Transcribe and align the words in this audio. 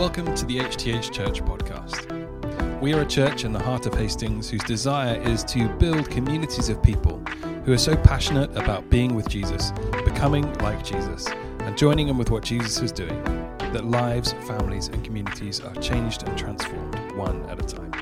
Welcome 0.00 0.34
to 0.34 0.46
the 0.46 0.60
HTH 0.60 1.12
Church 1.12 1.42
podcast. 1.42 2.80
We 2.80 2.94
are 2.94 3.02
a 3.02 3.06
church 3.06 3.44
in 3.44 3.52
the 3.52 3.58
heart 3.58 3.84
of 3.84 3.92
Hastings 3.92 4.48
whose 4.48 4.64
desire 4.64 5.20
is 5.20 5.44
to 5.44 5.68
build 5.76 6.08
communities 6.08 6.70
of 6.70 6.82
people 6.82 7.18
who 7.66 7.74
are 7.74 7.78
so 7.78 7.94
passionate 7.96 8.50
about 8.56 8.88
being 8.88 9.14
with 9.14 9.28
Jesus, 9.28 9.72
becoming 10.06 10.50
like 10.60 10.82
Jesus, 10.82 11.28
and 11.28 11.76
joining 11.76 12.08
in 12.08 12.16
with 12.16 12.30
what 12.30 12.42
Jesus 12.42 12.80
is 12.80 12.92
doing, 12.92 13.22
that 13.58 13.84
lives, 13.84 14.32
families, 14.46 14.88
and 14.88 15.04
communities 15.04 15.60
are 15.60 15.74
changed 15.74 16.26
and 16.26 16.38
transformed 16.38 16.98
one 17.12 17.44
at 17.50 17.62
a 17.62 17.76
time. 17.76 17.92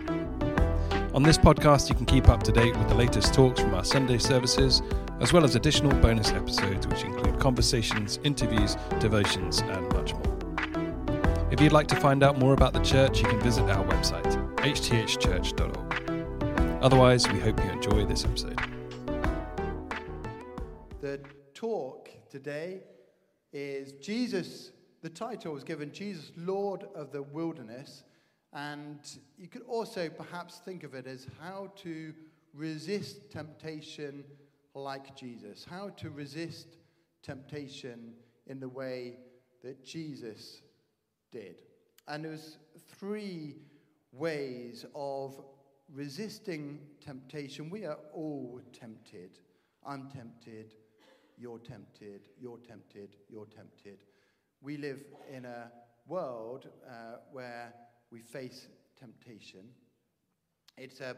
On 1.15 1.25
this 1.25 1.37
podcast, 1.37 1.89
you 1.89 1.97
can 1.97 2.07
keep 2.07 2.29
up 2.29 2.45
to 2.45 2.53
date 2.53 2.77
with 2.77 2.89
the 2.89 2.95
latest 2.95 3.35
talks 3.35 3.61
from 3.61 3.75
our 3.75 3.85
Sunday 3.85 4.19
services, 4.19 4.83
as 5.19 5.33
well 5.33 5.43
as 5.43 5.57
additional 5.57 5.91
bonus 6.01 6.31
episodes 6.31 6.87
which 6.87 7.03
include 7.03 7.41
conversations, 7.41 8.21
interviews, 8.23 8.77
devotions, 9.01 9.63
and. 9.63 9.88
If 11.59 11.63
you'd 11.63 11.73
like 11.73 11.89
to 11.89 11.97
find 11.97 12.23
out 12.23 12.39
more 12.39 12.53
about 12.53 12.73
the 12.73 12.79
church, 12.79 13.21
you 13.21 13.27
can 13.27 13.41
visit 13.41 13.65
our 13.65 13.85
website, 13.87 14.23
hthchurch.org. 14.59 16.81
Otherwise, 16.81 17.29
we 17.33 17.41
hope 17.41 17.59
you 17.59 17.69
enjoy 17.69 18.07
this 18.07 18.25
episode. 18.25 18.61
The 21.01 21.21
talk 21.55 22.11
today 22.31 22.85
is 23.53 23.91
Jesus, 23.95 24.71
the 25.03 25.11
title 25.11 25.53
was 25.53 25.65
given 25.65 25.91
Jesus, 25.91 26.31
Lord 26.37 26.85
of 26.95 27.11
the 27.11 27.23
Wilderness. 27.23 28.05
And 28.53 29.01
you 29.37 29.49
could 29.49 29.63
also 29.63 30.09
perhaps 30.09 30.61
think 30.65 30.85
of 30.85 30.95
it 30.95 31.09
as 31.09 31.27
how 31.41 31.73
to 31.79 32.15
resist 32.55 33.33
temptation 33.33 34.23
like 34.77 35.17
Jesus, 35.17 35.67
how 35.69 35.89
to 35.97 36.11
resist 36.11 36.77
temptation 37.21 38.13
in 38.47 38.61
the 38.61 38.69
way 38.69 39.17
that 39.65 39.85
Jesus 39.85 40.63
did. 41.31 41.57
And 42.07 42.25
there 42.25 42.33
was 42.33 42.59
three 42.99 43.57
ways 44.13 44.85
of 44.95 45.41
resisting 45.93 46.81
temptation. 47.01 47.71
We 47.71 47.85
are 47.85 47.99
all 48.13 48.61
tempted. 48.73 49.39
I'm 49.87 50.11
tempted, 50.11 50.75
you're 51.37 51.59
tempted, 51.59 52.29
you're 52.41 52.59
tempted, 52.59 53.17
you're 53.29 53.47
tempted. 53.47 53.99
We 54.61 54.77
live 54.77 55.05
in 55.33 55.45
a 55.45 55.71
world 56.07 56.69
uh, 56.87 57.19
where 57.33 57.73
we 58.11 58.21
face 58.21 58.69
temptation. 58.99 59.69
It's 60.77 61.01
a, 61.01 61.17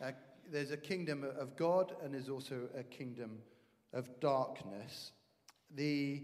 a, 0.00 0.12
there's 0.50 0.72
a 0.72 0.76
kingdom 0.76 1.24
of 1.38 1.56
God 1.56 1.94
and 2.02 2.14
there's 2.14 2.28
also 2.28 2.68
a 2.76 2.82
kingdom 2.82 3.38
of 3.92 4.08
darkness. 4.20 5.12
The 5.74 6.22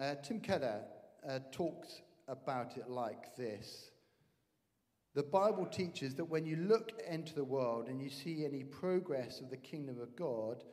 uh, 0.00 0.14
Tim 0.22 0.40
Keller 0.40 0.82
uh, 1.28 1.38
talks 1.50 2.02
about 2.28 2.76
it 2.76 2.88
like 2.88 3.36
this 3.36 3.90
The 5.14 5.22
Bible 5.22 5.66
teaches 5.66 6.14
that 6.14 6.24
when 6.24 6.46
you 6.46 6.56
look 6.56 6.92
into 7.08 7.34
the 7.34 7.44
world 7.44 7.88
and 7.88 8.00
you 8.00 8.10
see 8.10 8.44
any 8.44 8.64
progress 8.64 9.40
of 9.40 9.50
the 9.50 9.56
kingdom 9.56 10.00
of 10.00 10.16
God, 10.16 10.64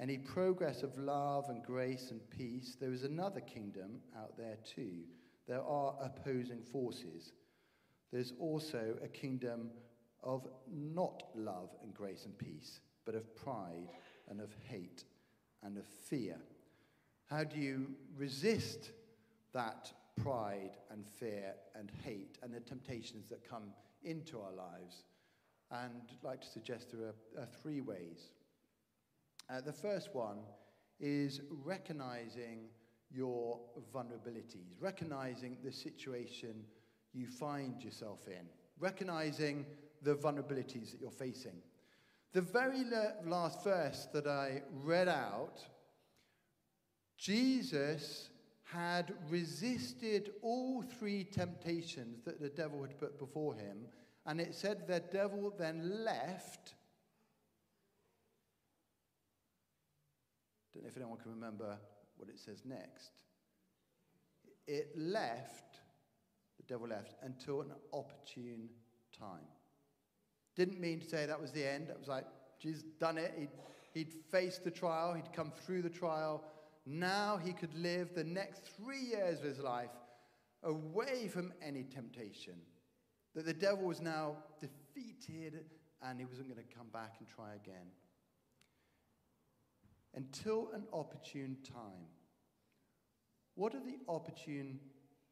any 0.00 0.18
progress 0.18 0.82
of 0.82 0.98
love 0.98 1.48
and 1.48 1.62
grace 1.62 2.10
and 2.10 2.20
peace, 2.30 2.76
there 2.80 2.92
is 2.92 3.04
another 3.04 3.40
kingdom 3.40 4.00
out 4.16 4.36
there 4.36 4.58
too. 4.64 5.02
There 5.46 5.62
are 5.62 5.94
opposing 6.02 6.62
forces. 6.62 7.32
There's 8.12 8.32
also 8.38 8.96
a 9.02 9.08
kingdom 9.08 9.70
of 10.22 10.46
not 10.72 11.24
love 11.34 11.70
and 11.82 11.92
grace 11.92 12.24
and 12.24 12.36
peace, 12.38 12.80
but 13.04 13.14
of 13.14 13.36
pride 13.36 13.88
and 14.28 14.40
of 14.40 14.54
hate 14.66 15.04
and 15.62 15.76
of 15.76 15.86
fear. 16.08 16.36
How 17.26 17.44
do 17.44 17.58
you 17.58 17.88
resist 18.16 18.90
that 19.54 19.92
pride 20.22 20.76
and 20.90 21.06
fear 21.06 21.54
and 21.74 21.90
hate 22.02 22.38
and 22.42 22.52
the 22.52 22.60
temptations 22.60 23.28
that 23.30 23.48
come 23.48 23.72
into 24.02 24.38
our 24.38 24.52
lives. 24.52 25.04
And 25.70 26.02
I'd 26.10 26.24
like 26.24 26.40
to 26.42 26.48
suggest 26.48 26.92
there 26.92 27.08
are, 27.08 27.42
are 27.42 27.48
three 27.62 27.80
ways. 27.80 28.30
Uh, 29.50 29.60
the 29.60 29.72
first 29.72 30.14
one 30.14 30.38
is 31.00 31.40
recognizing 31.64 32.68
your 33.10 33.60
vulnerabilities, 33.94 34.74
recognizing 34.80 35.56
the 35.64 35.72
situation 35.72 36.64
you 37.12 37.26
find 37.26 37.82
yourself 37.82 38.26
in, 38.26 38.46
recognizing 38.78 39.66
the 40.02 40.14
vulnerabilities 40.14 40.90
that 40.90 41.00
you're 41.00 41.10
facing. 41.10 41.62
The 42.32 42.40
very 42.40 42.84
last 43.24 43.62
verse 43.62 44.08
that 44.12 44.26
I 44.26 44.62
read 44.72 45.08
out, 45.08 45.60
Jesus 47.16 48.30
had 48.74 49.14
resisted 49.30 50.32
all 50.42 50.82
three 50.82 51.22
temptations 51.24 52.22
that 52.24 52.40
the 52.40 52.48
devil 52.48 52.82
had 52.82 52.98
put 52.98 53.18
before 53.18 53.54
him, 53.54 53.86
and 54.26 54.40
it 54.40 54.54
said 54.54 54.86
the 54.88 55.00
devil 55.12 55.54
then 55.56 56.04
left. 56.04 56.74
Don't 60.72 60.82
know 60.82 60.88
if 60.88 60.96
anyone 60.96 61.18
can 61.18 61.30
remember 61.30 61.78
what 62.16 62.28
it 62.28 62.38
says 62.38 62.62
next. 62.64 63.12
It 64.66 64.90
left, 64.96 65.78
the 66.56 66.64
devil 66.66 66.88
left, 66.88 67.14
until 67.22 67.60
an 67.60 67.70
opportune 67.92 68.68
time. 69.16 69.46
Didn't 70.56 70.80
mean 70.80 71.00
to 71.00 71.06
say 71.06 71.26
that 71.26 71.40
was 71.40 71.52
the 71.52 71.64
end. 71.64 71.88
That 71.88 71.98
was 71.98 72.08
like, 72.08 72.24
Jesus 72.60 72.82
done 72.98 73.18
it. 73.18 73.34
He'd, 73.38 73.50
he'd 73.92 74.14
faced 74.30 74.64
the 74.64 74.70
trial, 74.70 75.14
he'd 75.14 75.32
come 75.32 75.52
through 75.64 75.82
the 75.82 75.90
trial, 75.90 76.44
now 76.86 77.38
he 77.42 77.52
could 77.52 77.74
live 77.74 78.14
the 78.14 78.24
next 78.24 78.62
three 78.76 79.00
years 79.00 79.38
of 79.38 79.44
his 79.44 79.58
life 79.58 79.90
away 80.62 81.28
from 81.28 81.52
any 81.62 81.84
temptation. 81.84 82.54
That 83.34 83.46
the 83.46 83.54
devil 83.54 83.86
was 83.86 84.00
now 84.00 84.36
defeated 84.60 85.64
and 86.02 86.18
he 86.18 86.26
wasn't 86.26 86.48
going 86.48 86.64
to 86.66 86.74
come 86.74 86.88
back 86.92 87.16
and 87.18 87.28
try 87.28 87.54
again. 87.54 87.86
Until 90.14 90.70
an 90.74 90.84
opportune 90.92 91.56
time. 91.64 92.06
What 93.56 93.74
are 93.74 93.80
the 93.80 93.98
opportune 94.08 94.78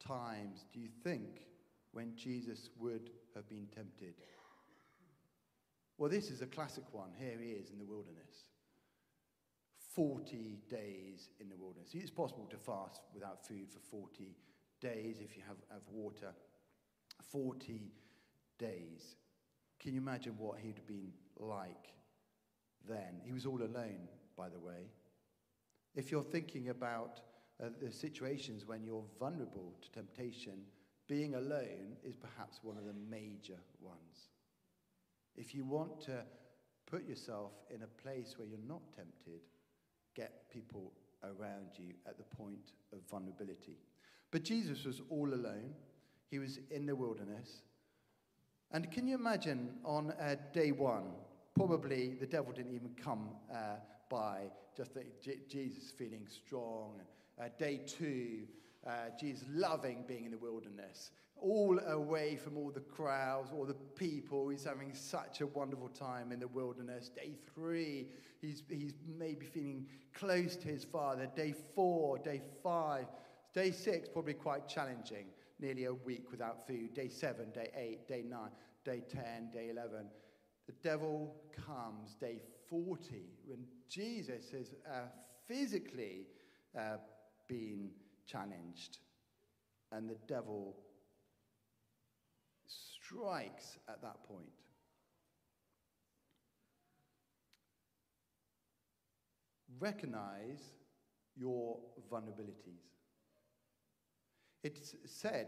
times, 0.05 0.65
do 0.73 0.79
you 0.79 0.89
think, 1.03 1.45
when 1.91 2.15
Jesus 2.15 2.69
would 2.77 3.11
have 3.35 3.47
been 3.47 3.67
tempted? 3.73 4.15
Well, 5.97 6.09
this 6.09 6.31
is 6.31 6.41
a 6.41 6.47
classic 6.47 6.83
one. 6.91 7.11
Here 7.17 7.37
he 7.39 7.51
is 7.51 7.69
in 7.69 7.77
the 7.77 7.85
wilderness. 7.85 8.49
40 9.95 10.59
days 10.69 11.29
in 11.39 11.49
the 11.49 11.55
wilderness. 11.55 11.89
It's 11.93 12.09
possible 12.09 12.47
to 12.49 12.57
fast 12.57 13.01
without 13.13 13.45
food 13.45 13.69
for 13.71 13.79
40 13.79 14.35
days 14.81 15.17
if 15.21 15.35
you 15.35 15.43
have, 15.47 15.57
have 15.71 15.87
water. 15.91 16.33
40 17.31 17.91
days. 18.57 19.15
Can 19.79 19.93
you 19.93 20.01
imagine 20.01 20.33
what 20.37 20.59
he'd 20.59 20.77
have 20.77 20.87
been 20.87 21.11
like 21.37 21.93
then? 22.87 23.21
He 23.23 23.31
was 23.31 23.45
all 23.45 23.61
alone, 23.61 24.07
by 24.37 24.49
the 24.49 24.59
way. 24.59 24.89
If 25.95 26.11
you're 26.11 26.23
thinking 26.23 26.69
about 26.69 27.21
uh, 27.61 27.67
the 27.81 27.91
situations 27.91 28.65
when 28.65 28.83
you're 28.83 29.05
vulnerable 29.19 29.75
to 29.81 29.91
temptation, 29.91 30.63
being 31.07 31.35
alone 31.35 31.97
is 32.03 32.15
perhaps 32.15 32.59
one 32.63 32.77
of 32.77 32.85
the 32.85 32.95
major 33.09 33.59
ones. 33.79 34.29
If 35.35 35.53
you 35.53 35.65
want 35.65 36.01
to 36.05 36.23
put 36.89 37.07
yourself 37.07 37.51
in 37.69 37.83
a 37.83 38.01
place 38.01 38.35
where 38.37 38.47
you're 38.47 38.57
not 38.67 38.81
tempted, 38.95 39.41
get 40.15 40.49
people 40.51 40.91
around 41.23 41.67
you 41.77 41.93
at 42.07 42.17
the 42.17 42.35
point 42.35 42.73
of 42.91 42.99
vulnerability. 43.09 43.77
But 44.31 44.43
Jesus 44.43 44.85
was 44.85 45.01
all 45.09 45.33
alone, 45.33 45.73
he 46.29 46.39
was 46.39 46.59
in 46.71 46.85
the 46.85 46.95
wilderness. 46.95 47.61
And 48.71 48.91
can 48.91 49.07
you 49.07 49.15
imagine 49.15 49.69
on 49.85 50.11
uh, 50.11 50.35
day 50.51 50.71
one, 50.71 51.03
probably 51.55 52.15
the 52.19 52.25
devil 52.25 52.51
didn't 52.51 52.73
even 52.73 52.91
come 53.01 53.29
uh, 53.51 53.75
by, 54.09 54.45
just 54.75 54.91
J- 55.21 55.39
Jesus 55.47 55.91
feeling 55.91 56.27
strong. 56.27 57.01
Uh, 57.39 57.49
day 57.57 57.81
two, 57.85 58.47
uh, 58.87 59.09
Jesus 59.19 59.45
loving 59.49 60.03
being 60.07 60.25
in 60.25 60.31
the 60.31 60.37
wilderness 60.37 61.11
all 61.43 61.77
away 61.87 62.37
from 62.37 62.57
all 62.57 62.71
the 62.71 62.79
crowds, 62.79 63.51
all 63.51 63.65
the 63.65 63.73
people. 63.73 64.47
He's 64.49 64.63
having 64.63 64.93
such 64.93 65.41
a 65.41 65.47
wonderful 65.47 65.89
time 65.89 66.31
in 66.31 66.39
the 66.39 66.47
wilderness. 66.47 67.09
Day 67.09 67.33
three, 67.53 68.07
he's, 68.41 68.63
he's 68.69 68.93
maybe 69.17 69.45
feeling 69.45 69.85
close 70.13 70.55
to 70.55 70.67
his 70.69 70.85
father. 70.85 71.27
Day 71.35 71.53
four, 71.75 72.17
day 72.17 72.41
five, 72.63 73.07
day 73.53 73.71
six, 73.71 74.07
probably 74.07 74.33
quite 74.33 74.69
challenging. 74.69 75.25
Nearly 75.59 75.85
a 75.85 75.93
week 75.93 76.31
without 76.31 76.65
food. 76.65 76.93
Day 76.93 77.09
seven, 77.09 77.51
day 77.51 77.69
eight, 77.75 78.07
day 78.07 78.23
nine, 78.27 78.49
day 78.85 79.03
10, 79.11 79.51
day 79.51 79.69
11. 79.69 80.05
The 80.65 80.73
devil 80.81 81.35
comes 81.65 82.15
day 82.15 82.39
40 82.69 83.25
when 83.45 83.65
Jesus 83.89 84.49
has 84.51 84.71
uh, 84.89 85.07
physically 85.45 86.27
uh, 86.77 86.97
been 87.47 87.89
challenged 88.25 88.99
and 89.91 90.09
the 90.09 90.17
devil 90.27 90.75
strikes 92.65 93.77
at 93.87 94.01
that 94.01 94.23
point. 94.27 94.49
Recognize 99.79 100.71
your 101.35 101.77
vulnerabilities. 102.11 102.83
It's 104.63 104.95
said 105.05 105.47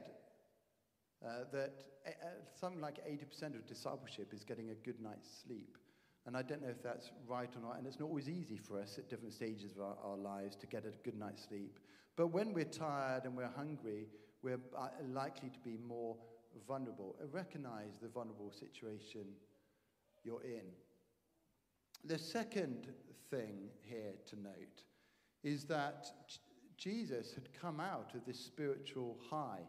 uh, 1.26 1.46
that 1.54 1.74
uh, 2.06 2.10
uh 2.10 2.28
something 2.60 2.82
like 2.82 2.98
80% 3.08 3.56
of 3.56 3.66
discipleship 3.66 4.34
is 4.34 4.44
getting 4.44 4.72
a 4.72 4.76
good 4.76 5.00
night's 5.00 5.30
sleep. 5.46 5.78
And 6.26 6.36
I 6.36 6.42
don't 6.42 6.62
know 6.62 6.70
if 6.70 6.82
that's 6.82 7.12
right 7.28 7.50
or 7.56 7.62
not. 7.62 7.78
And 7.78 7.86
it's 7.86 8.00
not 8.00 8.08
always 8.08 8.30
easy 8.30 8.58
for 8.58 8.80
us 8.80 8.98
at 8.98 9.10
different 9.10 9.34
stages 9.34 9.72
of 9.74 9.82
our, 9.82 9.96
our 10.04 10.18
lives 10.18 10.56
to 10.58 10.68
get 10.68 10.86
a 10.86 10.92
good 11.04 11.18
night's 11.18 11.44
sleep. 11.48 11.80
But 12.16 12.28
when 12.28 12.54
we're 12.54 12.66
tired 12.66 13.26
and 13.26 13.36
we're 13.36 13.52
hungry, 13.56 14.08
we're 14.42 14.60
uh, 14.78 14.88
likely 15.12 15.50
to 15.50 15.60
be 15.60 15.78
more 15.78 16.16
vulnerable. 16.68 17.16
Recognize 17.32 17.98
the 18.02 18.08
vulnerable 18.08 18.52
situation 18.52 19.26
you're 20.24 20.44
in. 20.44 20.66
The 22.06 22.18
second 22.18 22.88
thing 23.30 23.70
here 23.82 24.14
to 24.30 24.36
note 24.40 24.84
is 25.44 25.66
that 25.66 26.12
Jesus 26.78 27.34
had 27.34 27.50
come 27.60 27.80
out 27.80 28.12
of 28.16 28.26
this 28.26 28.40
spiritual 28.40 29.18
high. 29.30 29.62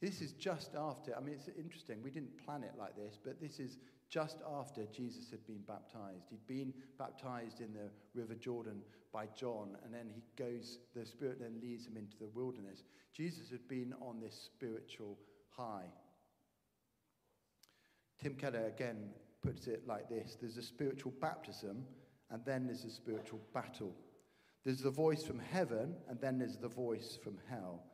This 0.00 0.20
is 0.20 0.32
just 0.32 0.74
after, 0.74 1.14
I 1.16 1.20
mean, 1.20 1.34
it's 1.34 1.48
interesting. 1.58 2.02
We 2.02 2.10
didn't 2.10 2.44
plan 2.44 2.62
it 2.62 2.72
like 2.78 2.96
this, 2.96 3.18
but 3.22 3.40
this 3.40 3.58
is 3.58 3.78
just 4.10 4.38
after 4.58 4.84
Jesus 4.86 5.30
had 5.30 5.46
been 5.46 5.62
baptized. 5.66 6.26
He'd 6.28 6.46
been 6.46 6.74
baptized 6.98 7.60
in 7.60 7.72
the 7.72 7.90
River 8.12 8.34
Jordan 8.34 8.82
by 9.12 9.26
John, 9.36 9.76
and 9.84 9.94
then 9.94 10.10
he 10.12 10.22
goes, 10.36 10.78
the 10.94 11.06
Spirit 11.06 11.38
then 11.40 11.60
leads 11.62 11.86
him 11.86 11.96
into 11.96 12.18
the 12.18 12.26
wilderness. 12.26 12.82
Jesus 13.14 13.50
had 13.50 13.66
been 13.68 13.94
on 14.00 14.20
this 14.20 14.34
spiritual 14.34 15.16
high. 15.48 15.86
Tim 18.20 18.34
Keller 18.34 18.66
again 18.66 19.10
puts 19.42 19.66
it 19.66 19.86
like 19.86 20.08
this 20.08 20.36
there's 20.40 20.58
a 20.58 20.62
spiritual 20.62 21.12
baptism, 21.20 21.84
and 22.30 22.44
then 22.44 22.66
there's 22.66 22.84
a 22.84 22.90
spiritual 22.90 23.40
battle. 23.54 23.94
There's 24.64 24.82
the 24.82 24.90
voice 24.90 25.22
from 25.22 25.38
heaven, 25.38 25.94
and 26.08 26.20
then 26.20 26.38
there's 26.38 26.56
the 26.56 26.68
voice 26.68 27.18
from 27.22 27.38
hell. 27.48 27.84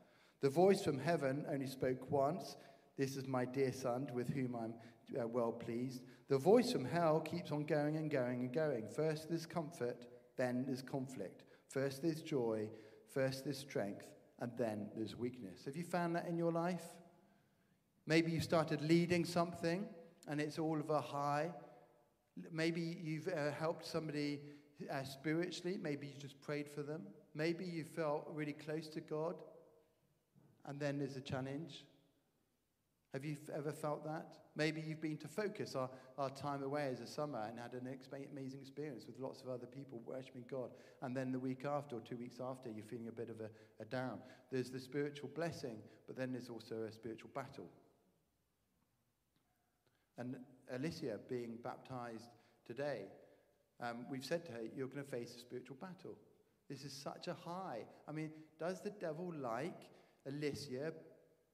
The 0.41 0.51
voice 0.51 0.83
from 0.83 0.99
heaven 0.99 1.45
only 1.51 1.67
spoke 1.67 2.11
once. 2.11 2.57
This 2.99 3.17
is 3.17 3.27
my 3.27 3.45
dear 3.45 3.73
son, 3.73 4.09
with 4.13 4.29
whom 4.29 4.57
I'm 4.57 4.75
uh, 5.19 5.27
well 5.27 5.53
pleased. 5.53 6.03
The 6.29 6.39
voice 6.39 6.73
from 6.73 6.85
hell 6.85 7.21
keeps 7.21 7.53
on 7.53 7.65
going 7.65 7.97
and 7.97 8.11
going 8.11 8.41
and 8.41 8.53
going. 8.53 8.89
First 8.89 9.29
there's 9.29 9.47
comfort, 9.47 10.07
then 10.37 10.65
there's 10.67 10.83
conflict. 10.83 11.45
First 11.69 12.03
there's 12.03 12.23
joy, 12.23 12.69
first 13.13 13.45
there's 13.45 13.59
strength, 13.59 14.07
and 14.41 14.51
then 14.57 14.89
there's 14.97 15.17
weakness. 15.17 15.65
Have 15.65 15.77
you 15.77 15.85
found 15.85 16.17
that 16.17 16.27
in 16.27 16.37
your 16.37 16.53
life? 16.53 16.85
Maybe 18.07 18.31
you 18.31 18.41
started 18.41 18.83
leading 18.83 19.25
something 19.25 19.89
and 20.29 20.41
it's 20.41 20.59
all 20.59 20.79
of 20.79 20.91
a 20.91 21.01
high. 21.01 21.51
Maybe 22.53 22.99
you've 23.03 23.29
uh, 23.29 23.51
helped 23.53 23.87
somebody 23.87 24.41
uh, 24.91 25.05
spiritually. 25.05 25.79
Maybe 25.81 26.09
you 26.09 26.15
just 26.19 26.41
prayed 26.41 26.69
for 26.69 26.83
them. 26.83 27.03
Maybe 27.35 27.65
you 27.65 27.85
felt 27.85 28.29
really 28.33 28.53
close 28.53 28.89
to 28.89 29.01
God, 29.01 29.37
and 30.67 30.81
then 30.81 30.99
there's 30.99 31.17
a 31.17 31.21
challenge. 31.21 31.85
Have 33.17 33.25
you 33.25 33.39
ever 33.57 33.73
felt 33.73 34.05
that? 34.05 34.37
Maybe 34.57 34.83
you've 34.87 35.01
been 35.01 35.17
to 35.17 35.27
Focus, 35.27 35.75
our, 35.75 35.89
our 36.19 36.29
time 36.29 36.63
away 36.63 36.91
as 36.93 37.01
a 37.01 37.07
summer, 37.07 37.47
and 37.49 37.59
had 37.59 37.73
an 37.73 37.89
amazing 38.31 38.61
experience 38.61 39.07
with 39.07 39.19
lots 39.19 39.41
of 39.41 39.49
other 39.49 39.65
people 39.65 40.03
worshiping 40.05 40.45
God. 40.51 40.69
And 41.01 41.17
then 41.17 41.33
the 41.33 41.39
week 41.39 41.65
after, 41.65 41.97
or 41.97 42.01
two 42.01 42.19
weeks 42.19 42.41
after, 42.47 42.69
you're 42.71 42.85
feeling 42.85 43.09
a 43.09 43.13
bit 43.13 43.31
of 43.31 43.41
a, 43.41 43.49
a 43.81 43.87
down. 43.87 44.19
There's 44.53 44.69
the 44.69 44.79
spiritual 44.79 45.31
blessing, 45.35 45.79
but 46.07 46.15
then 46.15 46.31
there's 46.31 46.51
also 46.51 46.83
a 46.83 46.93
spiritual 46.93 47.31
battle. 47.35 47.71
And 50.19 50.37
Alicia 50.71 51.19
being 51.27 51.57
baptized 51.65 52.29
today, 52.67 53.07
um, 53.81 54.05
we've 54.11 54.27
said 54.27 54.45
to 54.45 54.53
her, 54.53 54.61
You're 54.77 54.89
going 54.89 55.03
to 55.03 55.11
face 55.11 55.37
a 55.37 55.41
spiritual 55.41 55.79
battle. 55.81 56.19
This 56.69 56.85
is 56.85 56.93
such 56.93 57.29
a 57.29 57.35
high. 57.35 57.87
I 58.07 58.13
mean, 58.13 58.31
does 58.61 58.83
the 58.83 58.91
devil 58.91 59.33
like 59.35 59.89
Alicia 60.27 60.93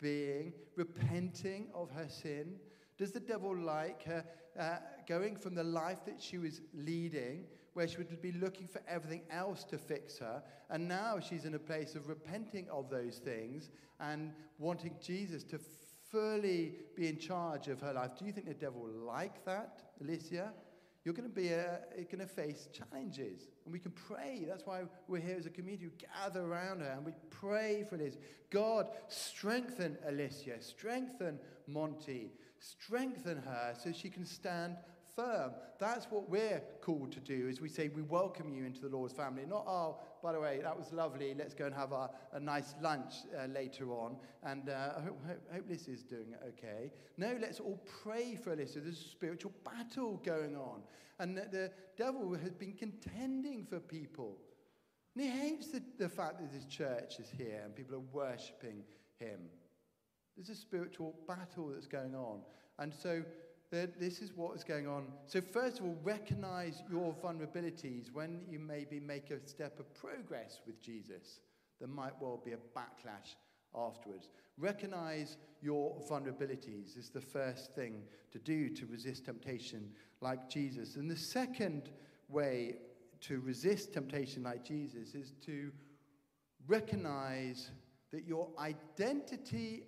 being, 0.02 0.52
repenting 0.76 1.68
of 1.74 1.90
her 1.92 2.08
sin? 2.08 2.56
Does 2.98 3.12
the 3.12 3.20
devil 3.20 3.56
like 3.56 4.02
her 4.04 4.24
uh, 4.58 4.76
going 5.08 5.36
from 5.36 5.54
the 5.54 5.64
life 5.64 6.04
that 6.04 6.20
she 6.20 6.36
was 6.36 6.60
leading, 6.74 7.44
where 7.72 7.88
she 7.88 7.96
would 7.96 8.20
be 8.20 8.32
looking 8.32 8.68
for 8.68 8.82
everything 8.86 9.22
else 9.30 9.64
to 9.64 9.78
fix 9.78 10.18
her, 10.18 10.42
and 10.68 10.86
now 10.86 11.18
she's 11.18 11.46
in 11.46 11.54
a 11.54 11.58
place 11.58 11.94
of 11.94 12.08
repenting 12.08 12.68
of 12.68 12.90
those 12.90 13.16
things 13.18 13.70
and 14.00 14.32
wanting 14.58 14.94
Jesus 15.00 15.42
to 15.44 15.58
fully 16.10 16.74
be 16.94 17.08
in 17.08 17.18
charge 17.18 17.68
of 17.68 17.80
her 17.80 17.94
life. 17.94 18.10
Do 18.18 18.26
you 18.26 18.32
think 18.32 18.46
the 18.46 18.54
devil 18.54 18.86
like 18.86 19.44
that, 19.46 19.82
Alicia? 20.00 20.52
You're 21.04 21.14
going 21.14 21.28
to 21.28 21.34
be 21.34 21.48
a, 21.48 21.80
going 21.96 22.20
to 22.20 22.26
face 22.26 22.68
challenges, 22.72 23.48
and 23.64 23.72
we 23.72 23.80
can 23.80 23.90
pray. 23.90 24.44
That's 24.48 24.64
why 24.64 24.82
we're 25.08 25.20
here 25.20 25.36
as 25.36 25.46
a 25.46 25.50
community. 25.50 25.88
We 25.88 26.06
gather 26.20 26.42
around 26.42 26.80
her 26.80 26.92
and 26.96 27.04
we 27.04 27.12
pray 27.30 27.84
for 27.88 27.96
Alicia. 27.96 28.16
God, 28.50 28.86
strengthen 29.08 29.98
Alicia, 30.06 30.62
strengthen 30.62 31.40
Monty, 31.66 32.30
strengthen 32.60 33.38
her 33.38 33.74
so 33.76 33.90
she 33.90 34.10
can 34.10 34.24
stand 34.24 34.76
firm. 35.16 35.52
That's 35.80 36.06
what 36.06 36.28
we're 36.30 36.62
called 36.80 37.10
to 37.12 37.20
do, 37.20 37.48
is 37.48 37.60
we 37.60 37.68
say 37.68 37.88
we 37.88 38.02
welcome 38.02 38.48
you 38.54 38.64
into 38.64 38.80
the 38.80 38.88
Lord's 38.88 39.14
family. 39.14 39.44
Not, 39.44 39.64
oh, 39.66 39.98
by 40.22 40.32
the 40.32 40.40
way, 40.40 40.60
that 40.62 40.78
was 40.78 40.92
lovely. 40.92 41.34
Let's 41.36 41.52
go 41.52 41.66
and 41.66 41.74
have 41.74 41.92
a, 41.92 42.10
a 42.32 42.40
nice 42.40 42.74
lunch 42.80 43.14
uh, 43.36 43.46
later 43.46 43.92
on. 43.92 44.16
And 44.44 44.68
uh, 44.68 44.92
I 44.98 45.00
hope, 45.02 45.26
hope, 45.26 45.52
hope 45.52 45.64
Liz 45.68 45.88
is 45.88 46.02
doing 46.04 46.34
okay. 46.48 46.92
No, 47.16 47.36
let's 47.40 47.58
all 47.58 47.82
pray 48.02 48.36
for 48.36 48.54
Alyssa. 48.54 48.82
There's 48.82 49.00
a 49.00 49.08
spiritual 49.08 49.52
battle 49.64 50.22
going 50.24 50.56
on. 50.56 50.82
And 51.18 51.36
the, 51.36 51.48
the 51.50 51.72
devil 51.96 52.34
has 52.34 52.52
been 52.52 52.74
contending 52.74 53.66
for 53.66 53.80
people. 53.80 54.38
And 55.14 55.24
he 55.24 55.30
hates 55.30 55.68
the, 55.68 55.82
the 55.98 56.08
fact 56.08 56.38
that 56.38 56.52
this 56.52 56.64
church 56.64 57.18
is 57.18 57.28
here 57.36 57.60
and 57.64 57.74
people 57.74 57.96
are 57.96 58.00
worshipping 58.12 58.84
him. 59.18 59.40
There's 60.36 60.48
a 60.48 60.54
spiritual 60.54 61.14
battle 61.28 61.68
that's 61.68 61.86
going 61.86 62.14
on. 62.14 62.40
And 62.78 62.94
so 62.94 63.22
this 63.72 64.20
is 64.20 64.32
what 64.36 64.54
is 64.54 64.64
going 64.64 64.86
on. 64.86 65.06
So, 65.26 65.40
first 65.40 65.78
of 65.78 65.86
all, 65.86 65.96
recognize 66.02 66.82
your 66.90 67.14
vulnerabilities 67.14 68.12
when 68.12 68.42
you 68.48 68.58
maybe 68.58 69.00
make 69.00 69.30
a 69.30 69.46
step 69.48 69.80
of 69.80 69.92
progress 69.94 70.60
with 70.66 70.80
Jesus. 70.82 71.40
There 71.78 71.88
might 71.88 72.12
well 72.20 72.40
be 72.44 72.52
a 72.52 72.58
backlash 72.78 73.34
afterwards. 73.74 74.28
Recognize 74.58 75.38
your 75.62 75.96
vulnerabilities 76.08 76.98
is 76.98 77.08
the 77.08 77.20
first 77.20 77.74
thing 77.74 78.02
to 78.30 78.38
do 78.38 78.68
to 78.68 78.86
resist 78.86 79.24
temptation 79.24 79.90
like 80.20 80.50
Jesus. 80.50 80.96
And 80.96 81.10
the 81.10 81.16
second 81.16 81.90
way 82.28 82.76
to 83.22 83.40
resist 83.40 83.94
temptation 83.94 84.42
like 84.42 84.64
Jesus 84.64 85.14
is 85.14 85.32
to 85.46 85.72
recognize 86.66 87.70
that 88.12 88.26
your 88.26 88.48
identity 88.58 89.84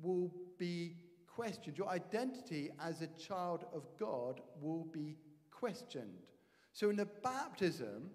will 0.00 0.32
be 0.58 0.96
questioned. 1.34 1.78
Your 1.78 1.88
identity 1.88 2.70
as 2.80 3.02
a 3.02 3.06
child 3.08 3.64
of 3.74 3.84
God 3.98 4.40
will 4.60 4.84
be 4.84 5.16
questioned. 5.50 6.26
So 6.72 6.90
in 6.90 6.96
the 6.96 7.06
baptism, 7.06 8.10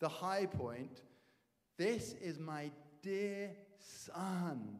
the 0.00 0.08
high 0.08 0.46
point, 0.46 1.02
this 1.78 2.14
is 2.20 2.38
my 2.38 2.70
dear 3.02 3.50
son 3.78 4.78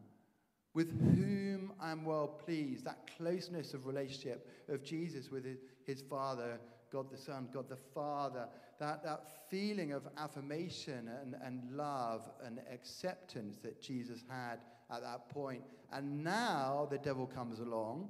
with 0.73 0.89
whom 1.15 1.73
I'm 1.81 2.05
well 2.05 2.27
pleased. 2.27 2.85
That 2.85 3.09
closeness 3.17 3.73
of 3.73 3.85
relationship 3.85 4.49
of 4.69 4.83
Jesus 4.83 5.29
with 5.29 5.45
his, 5.85 6.01
Father, 6.01 6.59
God 6.91 7.11
the 7.11 7.17
Son, 7.17 7.49
God 7.53 7.69
the 7.69 7.77
Father, 7.93 8.47
that, 8.79 9.03
that 9.03 9.49
feeling 9.49 9.91
of 9.91 10.07
affirmation 10.17 11.09
and, 11.21 11.35
and 11.43 11.75
love 11.75 12.29
and 12.43 12.59
acceptance 12.71 13.57
that 13.63 13.81
Jesus 13.81 14.23
had 14.29 14.59
at 14.91 15.01
that 15.01 15.29
point. 15.29 15.61
And 15.91 16.23
now 16.23 16.87
the 16.89 16.97
devil 16.97 17.27
comes 17.27 17.59
along. 17.59 18.09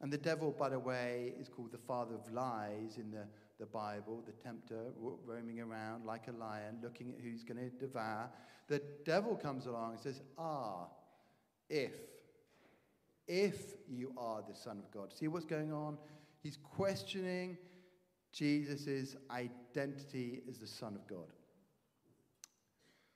And 0.00 0.12
the 0.12 0.18
devil, 0.18 0.54
by 0.58 0.68
the 0.68 0.78
way, 0.78 1.32
is 1.40 1.48
called 1.48 1.70
the 1.70 1.78
father 1.78 2.14
of 2.16 2.32
lies 2.32 2.96
in 2.96 3.10
the, 3.10 3.24
the 3.60 3.66
Bible, 3.66 4.22
the 4.26 4.32
tempter 4.32 4.92
roaming 4.98 5.60
around 5.60 6.04
like 6.04 6.26
a 6.28 6.32
lion, 6.32 6.78
looking 6.82 7.10
at 7.10 7.22
who's 7.22 7.44
going 7.44 7.58
to 7.58 7.70
devour. 7.70 8.28
The 8.66 8.82
devil 9.04 9.36
comes 9.36 9.66
along 9.66 9.92
and 9.92 10.00
says, 10.00 10.20
Ah, 10.36 10.86
if, 11.70 11.92
if 13.28 13.74
you 13.88 14.12
are 14.16 14.42
the 14.46 14.56
Son 14.56 14.78
of 14.78 14.90
God. 14.90 15.12
See 15.12 15.28
what's 15.28 15.44
going 15.44 15.72
on? 15.72 15.98
He's 16.42 16.56
questioning 16.56 17.56
Jesus' 18.32 19.16
identity 19.30 20.42
as 20.48 20.58
the 20.58 20.66
Son 20.66 20.94
of 20.94 21.06
God. 21.06 21.28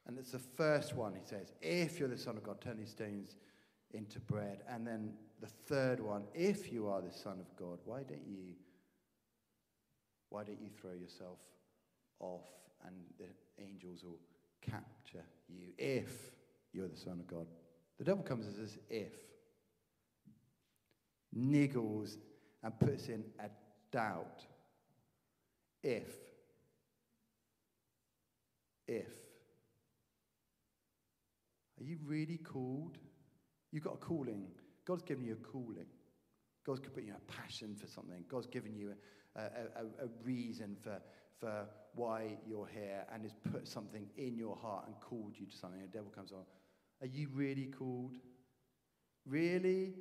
And 0.07 0.19
it's 0.19 0.31
the 0.31 0.39
first 0.39 0.95
one, 0.95 1.15
he 1.15 1.25
says, 1.25 1.53
if 1.61 1.99
you're 1.99 2.09
the 2.09 2.19
Son 2.19 2.37
of 2.37 2.45
God, 2.45 2.61
turn 2.61 2.79
these 2.79 2.91
stones 2.91 3.37
into 3.93 4.21
bread. 4.21 4.61
And 4.69 4.87
then 4.87 5.15
the 5.41 5.49
third 5.49 6.01
one, 6.01 6.25
if 6.33 6.73
you 6.73 6.89
are 6.89 7.03
the 7.03 7.13
Son 7.13 7.41
of 7.41 7.57
God, 7.57 7.79
why 7.85 8.03
don't 8.05 8.27
you, 8.27 8.55
why 10.31 10.45
don't 10.45 10.61
you 10.61 10.71
throw 10.81 10.93
yourself 10.93 11.39
off 12.21 12.47
and 12.87 12.95
the 13.19 13.63
angels 13.63 14.05
will 14.05 14.21
capture 14.61 15.25
you 15.49 15.69
if 15.77 16.31
you're 16.73 16.89
the 16.89 16.97
Son 16.97 17.15
of 17.15 17.27
God? 17.27 17.47
The 17.99 18.05
devil 18.05 18.23
comes 18.23 18.47
as 18.47 18.57
this 18.57 18.79
if, 18.89 19.13
niggles 21.37 22.17
and 22.63 22.79
puts 22.79 23.09
in 23.09 23.25
a 23.41 23.49
doubt. 23.91 24.45
If, 25.83 26.15
if. 28.87 29.26
You 31.87 31.99
really 32.05 32.39
called? 32.39 32.99
You've 33.71 33.85
got 33.85 33.95
a 33.95 33.99
calling. 33.99 34.49
God's 34.85 35.05
given 35.05 35.25
you 35.25 35.35
a 35.35 35.37
calling. 35.37 35.87
God's 36.67 36.81
put 36.81 37.05
you 37.05 37.15
a 37.15 37.33
passion 37.33 37.77
for 37.77 37.87
something. 37.87 38.25
God's 38.29 38.49
given 38.49 38.75
you 38.75 38.93
a, 39.37 39.41
a, 39.41 39.45
a, 39.45 40.07
a 40.07 40.09
reason 40.25 40.77
for, 40.83 41.01
for 41.39 41.65
why 41.95 42.39
you're 42.45 42.67
here 42.67 43.07
and 43.15 43.23
has 43.23 43.35
put 43.53 43.69
something 43.69 44.09
in 44.17 44.37
your 44.37 44.57
heart 44.57 44.89
and 44.89 44.97
called 45.01 45.35
you 45.39 45.47
to 45.47 45.57
something. 45.57 45.81
The 45.81 45.87
devil 45.87 46.11
comes 46.11 46.33
on. 46.33 46.43
Are 47.03 47.07
you 47.07 47.29
really 47.33 47.67
called? 47.67 48.17
Really? 49.25 49.95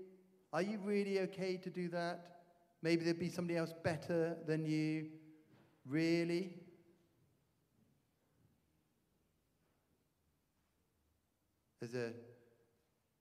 Are 0.54 0.64
you 0.64 0.80
really 0.84 1.20
okay 1.20 1.58
to 1.58 1.70
do 1.70 1.88
that? 1.90 2.38
Maybe 2.82 3.04
there'd 3.04 3.20
be 3.20 3.30
somebody 3.30 3.58
else 3.60 3.74
better 3.84 4.38
than 4.48 4.66
you. 4.66 5.10
Really? 5.88 6.56
As 11.86 11.94
a 11.94 12.14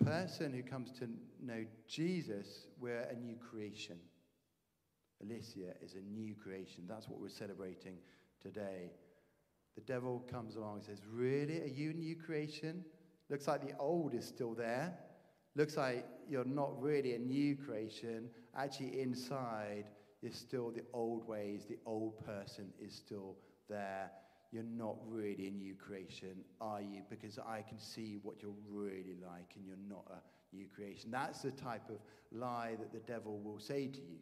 person 0.02 0.54
who 0.54 0.62
comes 0.62 0.90
to 0.92 1.06
know 1.44 1.66
Jesus, 1.86 2.66
we're 2.80 3.02
a 3.02 3.14
new 3.14 3.36
creation. 3.36 3.98
Alicia 5.22 5.74
is 5.82 5.96
a 5.96 6.00
new 6.00 6.34
creation. 6.34 6.84
That's 6.88 7.06
what 7.06 7.20
we're 7.20 7.28
celebrating 7.28 7.98
today. 8.40 8.92
The 9.74 9.82
devil 9.82 10.24
comes 10.30 10.56
along 10.56 10.76
and 10.76 10.84
says, 10.84 11.02
Really? 11.06 11.60
Are 11.60 11.66
you 11.66 11.90
a 11.90 11.92
new 11.92 12.16
creation? 12.16 12.86
Looks 13.28 13.46
like 13.48 13.68
the 13.68 13.76
old 13.76 14.14
is 14.14 14.24
still 14.24 14.54
there. 14.54 14.94
Looks 15.54 15.76
like 15.76 16.06
you're 16.26 16.46
not 16.46 16.80
really 16.80 17.16
a 17.16 17.18
new 17.18 17.56
creation. 17.56 18.30
Actually, 18.56 18.98
inside, 18.98 19.84
you're 20.22 20.32
still 20.32 20.70
the 20.70 20.84
old 20.94 21.28
ways. 21.28 21.66
The 21.68 21.80
old 21.84 22.24
person 22.24 22.72
is 22.80 22.94
still 22.94 23.36
there. 23.68 24.10
You're 24.54 24.62
not 24.62 24.98
really 25.08 25.48
a 25.48 25.50
new 25.50 25.74
creation, 25.74 26.44
are 26.60 26.80
you? 26.80 27.02
Because 27.10 27.40
I 27.40 27.62
can 27.68 27.76
see 27.76 28.18
what 28.22 28.36
you're 28.40 28.54
really 28.70 29.16
like, 29.20 29.50
and 29.56 29.66
you're 29.66 29.76
not 29.88 30.06
a 30.08 30.56
new 30.56 30.66
creation. 30.72 31.10
That's 31.10 31.42
the 31.42 31.50
type 31.50 31.90
of 31.90 31.96
lie 32.30 32.76
that 32.78 32.92
the 32.92 33.00
devil 33.00 33.40
will 33.40 33.58
say 33.58 33.88
to 33.88 33.98
you. 33.98 34.18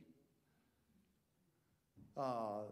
Ah, 2.17 2.63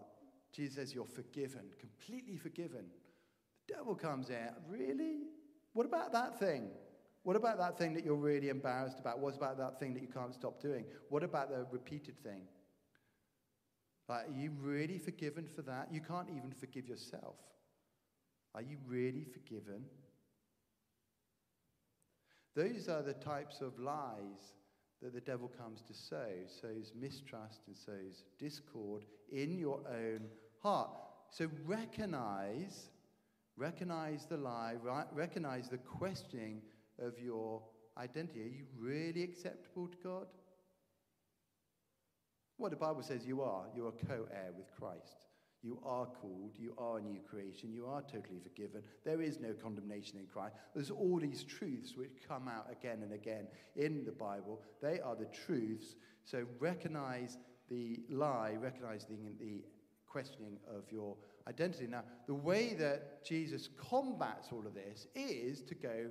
Jesus 0.54 0.76
says 0.76 0.94
you're 0.94 1.04
forgiven, 1.04 1.66
completely 1.78 2.38
forgiven. 2.38 2.86
The 3.68 3.74
devil 3.74 3.94
comes 3.94 4.30
in. 4.30 4.48
Really? 4.66 5.24
What 5.74 5.84
about 5.84 6.12
that 6.12 6.40
thing? 6.40 6.70
What 7.24 7.36
about 7.36 7.58
that 7.58 7.76
thing 7.76 7.92
that 7.92 8.06
you're 8.06 8.14
really 8.14 8.48
embarrassed 8.48 8.98
about? 8.98 9.18
What 9.18 9.36
about 9.36 9.58
that 9.58 9.78
thing 9.78 9.92
that 9.92 10.00
you 10.00 10.08
can't 10.08 10.32
stop 10.32 10.62
doing? 10.62 10.86
What 11.10 11.22
about 11.22 11.50
the 11.50 11.66
repeated 11.70 12.18
thing? 12.22 12.40
Like, 14.10 14.28
are 14.28 14.40
you 14.40 14.50
really 14.60 14.98
forgiven 14.98 15.46
for 15.54 15.62
that? 15.62 15.86
You 15.92 16.00
can't 16.00 16.30
even 16.30 16.50
forgive 16.58 16.88
yourself. 16.88 17.36
Are 18.56 18.60
you 18.60 18.76
really 18.84 19.24
forgiven? 19.24 19.84
Those 22.56 22.88
are 22.88 23.02
the 23.02 23.12
types 23.12 23.60
of 23.60 23.78
lies 23.78 24.56
that 25.00 25.14
the 25.14 25.20
devil 25.20 25.48
comes 25.56 25.82
to 25.82 25.94
sow, 25.94 26.26
sows 26.60 26.92
mistrust 27.00 27.60
and 27.68 27.76
sows 27.76 28.24
discord 28.36 29.04
in 29.30 29.56
your 29.56 29.78
own 29.88 30.22
heart. 30.60 30.90
So 31.30 31.48
recognize, 31.64 32.90
recognize 33.56 34.26
the 34.26 34.38
lie, 34.38 34.74
recognize 35.12 35.68
the 35.68 35.78
questioning 35.78 36.62
of 37.00 37.16
your 37.20 37.62
identity. 37.96 38.42
Are 38.42 38.48
you 38.48 38.64
really 38.76 39.22
acceptable 39.22 39.86
to 39.86 39.96
God? 40.02 40.26
What 42.60 42.72
the 42.72 42.76
Bible 42.76 43.02
says 43.02 43.24
you 43.24 43.40
are. 43.40 43.64
You're 43.74 43.88
a 43.88 44.06
co 44.06 44.26
heir 44.30 44.50
with 44.54 44.70
Christ. 44.78 45.24
You 45.62 45.78
are 45.82 46.04
called. 46.04 46.52
You 46.58 46.74
are 46.76 46.98
a 46.98 47.00
new 47.00 47.20
creation. 47.20 47.72
You 47.72 47.86
are 47.86 48.02
totally 48.02 48.38
forgiven. 48.42 48.82
There 49.02 49.22
is 49.22 49.40
no 49.40 49.54
condemnation 49.54 50.18
in 50.18 50.26
Christ. 50.26 50.56
There's 50.74 50.90
all 50.90 51.18
these 51.18 51.42
truths 51.42 51.96
which 51.96 52.10
come 52.28 52.48
out 52.48 52.66
again 52.70 52.98
and 53.02 53.14
again 53.14 53.46
in 53.76 54.04
the 54.04 54.12
Bible. 54.12 54.60
They 54.82 55.00
are 55.00 55.16
the 55.16 55.24
truths. 55.24 55.96
So 56.24 56.44
recognize 56.58 57.38
the 57.70 58.00
lie, 58.10 58.58
recognize 58.60 59.06
the, 59.06 59.16
the 59.42 59.62
questioning 60.06 60.58
of 60.68 60.84
your 60.92 61.16
identity. 61.48 61.86
Now, 61.86 62.04
the 62.26 62.34
way 62.34 62.74
that 62.74 63.24
Jesus 63.24 63.70
combats 63.88 64.48
all 64.52 64.66
of 64.66 64.74
this 64.74 65.06
is 65.14 65.62
to 65.62 65.74
go 65.74 66.10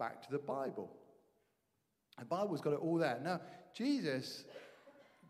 back 0.00 0.20
to 0.26 0.32
the 0.32 0.38
Bible. 0.38 0.90
The 2.18 2.24
Bible's 2.24 2.60
got 2.60 2.72
it 2.72 2.80
all 2.80 2.98
there. 2.98 3.20
Now, 3.22 3.40
Jesus 3.72 4.44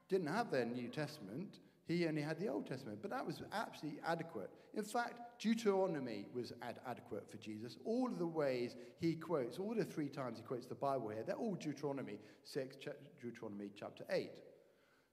didn't 0.09 0.29
have 0.29 0.51
their 0.51 0.65
New 0.65 0.89
Testament. 0.89 1.59
He 1.87 2.07
only 2.07 2.23
had 2.23 2.39
the 2.41 2.49
Old 2.49 2.67
Testament, 2.67 3.01
but 3.03 3.11
that 3.11 3.27
was 3.27 3.43
absolutely 3.53 4.01
adequate. 4.07 4.51
In 4.73 4.85
fact, 4.85 5.39
Deuteronomy 5.39 6.27
was 6.35 6.53
ad- 6.63 6.81
adequate 6.87 7.31
for 7.31 7.37
Jesus. 7.37 7.77
All 7.85 8.09
of 8.09 8.19
the 8.19 8.27
ways 8.27 8.75
he 8.99 9.15
quotes, 9.15 9.59
all 9.59 9.75
the 9.75 9.85
three 9.85 10.09
times 10.09 10.39
he 10.39 10.43
quotes 10.43 10.67
the 10.67 10.75
Bible 10.75 11.11
here, 11.11 11.23
they're 11.27 11.37
all 11.37 11.55
Deuteronomy 11.55 12.19
6, 12.45 12.77
Deuteronomy 13.21 13.71
chapter 13.79 14.05
8. 14.09 14.31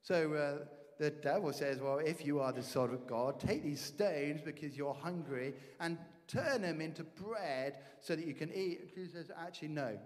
So 0.02 0.34
uh, 0.34 0.66
the 0.98 1.10
devil 1.10 1.52
says, 1.52 1.80
Well, 1.82 1.98
if 1.98 2.26
you 2.26 2.40
are 2.40 2.54
the 2.54 2.64
Son 2.64 2.94
of 2.94 3.06
God, 3.06 3.40
take 3.40 3.64
these 3.64 3.82
stones 3.82 4.42
because 4.42 4.78
you're 4.78 4.94
hungry 4.94 5.54
and 5.80 5.98
turn 6.28 6.62
them 6.62 6.80
into 6.80 7.04
bread 7.04 7.80
so 8.00 8.16
that 8.16 8.26
you 8.26 8.34
can 8.34 8.52
eat. 8.54 8.92
he 8.96 9.08
says, 9.08 9.30
Actually, 9.38 9.70
no. 9.70 9.98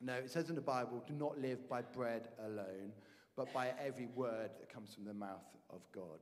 No, 0.00 0.14
it 0.14 0.30
says 0.30 0.48
in 0.48 0.56
the 0.56 0.60
Bible, 0.60 1.02
do 1.06 1.14
not 1.14 1.38
live 1.38 1.68
by 1.68 1.82
bread 1.82 2.28
alone, 2.44 2.92
but 3.36 3.52
by 3.52 3.72
every 3.84 4.06
word 4.06 4.50
that 4.58 4.72
comes 4.72 4.94
from 4.94 5.04
the 5.04 5.14
mouth 5.14 5.44
of 5.70 5.80
God. 5.94 6.20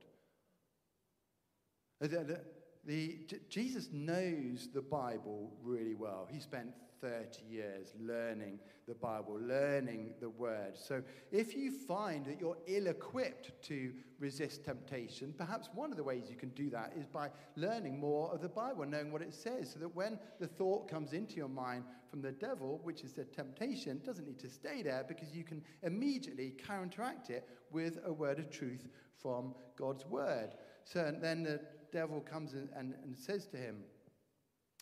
The, 1.99 2.07
the, 2.07 2.41
the, 2.85 3.19
Jesus 3.49 3.89
knows 3.91 4.69
the 4.73 4.81
Bible 4.81 5.51
really 5.63 5.95
well. 5.95 6.27
He 6.31 6.39
spent 6.39 6.73
30 7.01 7.43
years 7.49 7.93
learning 7.99 8.59
the 8.87 8.93
Bible, 8.93 9.39
learning 9.41 10.13
the 10.19 10.29
Word. 10.29 10.77
So 10.77 11.01
if 11.31 11.55
you 11.55 11.71
find 11.71 12.25
that 12.25 12.39
you're 12.39 12.57
ill 12.67 12.87
equipped 12.87 13.51
to 13.63 13.91
resist 14.19 14.63
temptation, 14.63 15.33
perhaps 15.35 15.69
one 15.73 15.91
of 15.91 15.97
the 15.97 16.03
ways 16.03 16.25
you 16.29 16.35
can 16.35 16.49
do 16.49 16.69
that 16.69 16.93
is 16.95 17.05
by 17.07 17.29
learning 17.55 17.99
more 17.99 18.31
of 18.31 18.41
the 18.41 18.49
Bible, 18.49 18.85
knowing 18.85 19.11
what 19.11 19.23
it 19.23 19.33
says, 19.33 19.71
so 19.73 19.79
that 19.79 19.95
when 19.95 20.19
the 20.39 20.47
thought 20.47 20.89
comes 20.89 21.13
into 21.13 21.35
your 21.35 21.49
mind 21.49 21.83
from 22.11 22.21
the 22.21 22.33
devil, 22.33 22.81
which 22.83 23.03
is 23.03 23.13
the 23.13 23.23
temptation, 23.23 24.01
doesn't 24.05 24.27
need 24.27 24.39
to 24.39 24.49
stay 24.49 24.83
there 24.83 25.05
because 25.07 25.33
you 25.33 25.45
can 25.45 25.63
immediately 25.81 26.53
counteract 26.67 27.29
it 27.29 27.47
with 27.71 27.97
a 28.05 28.11
word 28.11 28.37
of 28.37 28.51
truth 28.51 28.85
from 29.17 29.55
God's 29.77 30.05
Word. 30.05 30.49
So 30.83 31.15
then 31.21 31.43
the 31.43 31.61
devil 31.93 32.19
comes 32.19 32.53
and, 32.53 32.69
and, 32.75 32.93
and 33.03 33.17
says 33.17 33.47
to 33.47 33.57
him, 33.57 33.77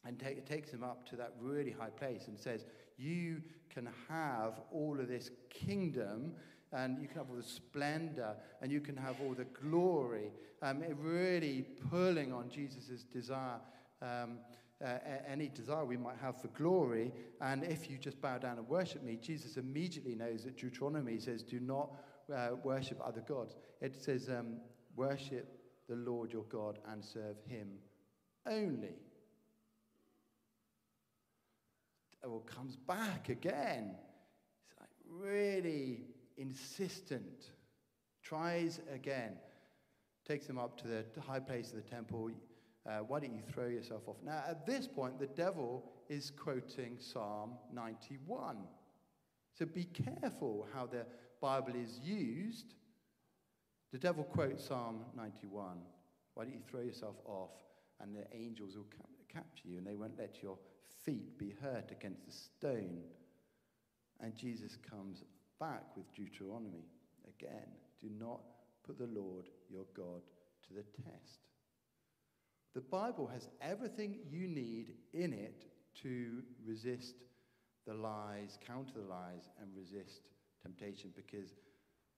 and 0.06 0.20
take, 0.20 0.46
takes 0.48 0.72
him 0.72 0.84
up 0.84 1.08
to 1.10 1.16
that 1.18 1.34
really 1.40 1.72
high 1.72 1.90
place 1.90 2.28
and 2.28 2.40
says, 2.40 2.66
You 2.98 3.42
can 3.70 3.90
have 4.08 4.62
all 4.72 5.00
of 5.00 5.08
this 5.08 5.30
kingdom 5.50 6.34
and 6.72 7.02
you 7.02 7.08
can 7.08 7.18
have 7.18 7.30
all 7.30 7.36
the 7.36 7.44
splendor 7.44 8.36
and 8.62 8.72
you 8.72 8.80
can 8.80 8.96
have 8.96 9.16
all 9.22 9.34
the 9.34 9.46
glory. 9.46 10.32
Um, 10.62 10.84
really 11.02 11.66
pulling 11.90 12.34
on 12.34 12.50
Jesus' 12.50 13.04
desire, 13.04 13.60
um, 14.02 14.40
uh, 14.84 14.98
any 15.28 15.50
desire 15.50 15.84
we 15.84 15.98
might 15.98 16.18
have 16.22 16.42
for 16.42 16.48
glory. 16.50 17.12
And 17.42 17.64
if 17.64 17.90
you 17.90 17.98
just 17.98 18.22
bow 18.22 18.38
down 18.38 18.58
and 18.58 18.68
worship 18.68 19.04
me, 19.04 19.18
Jesus 19.22 19.58
immediately 19.58 20.16
knows 20.16 20.44
that 20.44 20.58
Deuteronomy 20.58 21.20
says, 21.20 21.44
Do 21.44 21.60
not 21.60 21.92
uh, 22.34 22.50
worship 22.64 23.00
other 23.04 23.22
gods. 23.22 23.56
It 23.82 23.96
says, 24.02 24.30
um, 24.30 24.58
Worship 24.96 25.60
the 25.88 25.96
Lord 25.96 26.32
your 26.32 26.44
God 26.44 26.80
and 26.92 27.04
serve 27.04 27.38
him 27.48 27.68
only. 28.48 28.96
Or 32.24 32.42
comes 32.42 32.76
back 32.76 33.30
again. 33.30 33.96
It's 34.68 34.80
like 34.80 34.90
really 35.10 36.02
insistent. 36.38 37.52
Tries 38.22 38.82
again. 38.94 39.34
Takes 40.28 40.48
him 40.48 40.60
up 40.60 40.80
to 40.82 40.88
the 40.88 41.04
high 41.22 41.40
place 41.40 41.72
of 41.72 41.78
the 41.78 41.90
temple. 41.90 42.30
Uh, 42.90 43.00
why 43.08 43.20
don't 43.20 43.36
you 43.36 43.44
throw 43.54 43.68
yourself 43.68 44.02
off? 44.08 44.16
Now, 44.26 44.44
at 44.50 44.66
this 44.66 44.88
point, 44.88 45.20
the 45.20 45.28
devil 45.28 45.84
is 46.10 46.32
quoting 46.32 46.96
Psalm 46.98 47.52
91. 47.72 48.58
So 49.54 49.66
be 49.66 49.84
careful 49.84 50.66
how 50.74 50.88
the 50.88 51.06
Bible 51.40 51.74
is 51.76 52.00
used. 52.04 52.74
The 53.92 54.00
devil 54.00 54.24
quotes 54.24 54.66
Psalm 54.66 55.02
91. 55.16 55.78
Why 56.34 56.44
don't 56.44 56.54
you 56.54 56.62
throw 56.68 56.82
yourself 56.82 57.18
off 57.26 57.52
and 58.02 58.16
the 58.16 58.26
angels 58.36 58.76
will 58.76 58.88
capture 59.32 59.68
you 59.68 59.78
and 59.78 59.86
they 59.86 59.96
won't 59.96 60.18
let 60.18 60.42
your 60.42 60.58
feet 61.06 61.38
be 61.38 61.54
hurt 61.62 61.92
against 61.92 62.26
the 62.26 62.32
stone. 62.32 63.02
And 64.20 64.36
Jesus 64.36 64.78
comes 64.90 65.24
back 65.60 65.84
with 65.96 66.12
Deuteronomy 66.16 66.86
again. 67.28 67.68
Do 68.02 68.08
not 68.20 68.42
put 68.84 68.98
the 68.98 69.08
Lord 69.08 69.48
your 69.70 69.86
God 69.96 70.22
to 70.68 70.74
the 70.74 70.84
test. 71.04 71.49
The 72.76 72.82
Bible 72.82 73.28
has 73.28 73.50
everything 73.62 74.20
you 74.30 74.48
need 74.48 74.94
in 75.14 75.34
it 75.34 75.66
to 76.04 76.44
resist 76.66 77.16
the 77.88 77.94
lies, 77.94 78.58
counter 78.66 78.94
the 78.96 79.10
lies, 79.10 79.50
and 79.60 79.70
resist 79.76 80.22
temptation 80.62 81.12
because 81.16 81.56